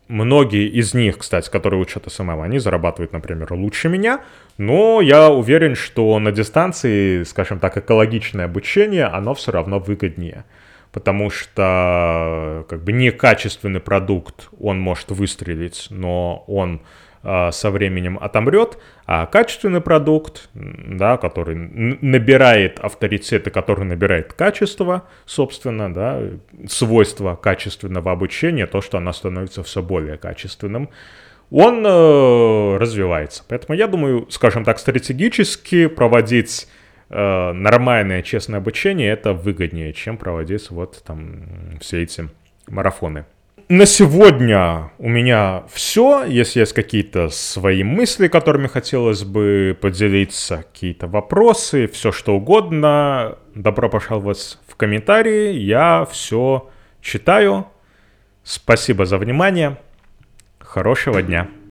многие 0.07 0.67
из 0.67 0.93
них, 0.93 1.17
кстати, 1.17 1.49
которые 1.49 1.81
учат 1.81 2.11
SMM, 2.11 2.41
они 2.41 2.59
зарабатывают, 2.59 3.13
например, 3.13 3.51
лучше 3.53 3.89
меня, 3.89 4.21
но 4.57 5.01
я 5.01 5.29
уверен, 5.29 5.75
что 5.75 6.17
на 6.19 6.31
дистанции, 6.31 7.23
скажем 7.23 7.59
так, 7.59 7.77
экологичное 7.77 8.45
обучение, 8.45 9.05
оно 9.05 9.33
все 9.33 9.51
равно 9.51 9.79
выгоднее. 9.79 10.45
Потому 10.91 11.31
что 11.31 12.65
как 12.69 12.83
бы 12.83 12.91
некачественный 12.91 13.79
продукт, 13.79 14.49
он 14.59 14.79
может 14.79 15.09
выстрелить, 15.09 15.87
но 15.89 16.43
он 16.47 16.81
со 17.23 17.71
временем 17.71 18.17
отомрет, 18.19 18.77
а 19.05 19.25
качественный 19.25 19.79
продукт, 19.79 20.49
да, 20.53 21.15
который 21.15 21.55
набирает 21.55 22.79
авторитет 22.79 23.47
и 23.47 23.49
который 23.49 23.85
набирает 23.85 24.33
качество, 24.33 25.07
собственно, 25.25 25.93
да, 25.93 26.21
свойства 26.67 27.35
качественного 27.35 28.11
обучения, 28.11 28.67
то, 28.67 28.81
что 28.81 28.97
оно 28.97 29.13
становится 29.13 29.63
все 29.63 29.81
более 29.81 30.17
качественным, 30.17 30.89
он 31.49 31.85
э, 31.85 32.77
развивается. 32.77 33.43
Поэтому 33.47 33.77
я 33.77 33.87
думаю, 33.87 34.27
скажем 34.29 34.65
так, 34.65 34.79
стратегически 34.79 35.87
проводить 35.87 36.67
э, 37.09 37.51
нормальное, 37.53 38.21
честное 38.23 38.57
обучение 38.57 39.11
это 39.11 39.33
выгоднее, 39.33 39.93
чем 39.93 40.17
проводить 40.17 40.69
вот 40.71 41.03
там 41.05 41.45
все 41.79 42.01
эти 42.03 42.27
марафоны. 42.67 43.25
На 43.75 43.87
сегодня 43.87 44.91
у 44.99 45.09
меня 45.09 45.63
все. 45.67 46.25
Если 46.25 46.59
есть 46.59 46.73
какие-то 46.73 47.29
свои 47.29 47.83
мысли, 47.83 48.27
которыми 48.27 48.67
хотелось 48.67 49.23
бы 49.23 49.75
поделиться, 49.81 50.57
какие-то 50.57 51.07
вопросы, 51.07 51.87
все 51.87 52.11
что 52.11 52.35
угодно, 52.35 53.39
добро 53.55 53.89
пожаловать 53.89 54.59
в 54.67 54.75
комментарии. 54.75 55.53
Я 55.53 56.07
все 56.11 56.69
читаю. 57.01 57.65
Спасибо 58.43 59.07
за 59.07 59.17
внимание. 59.17 59.79
Хорошего 60.59 61.23
дня. 61.23 61.47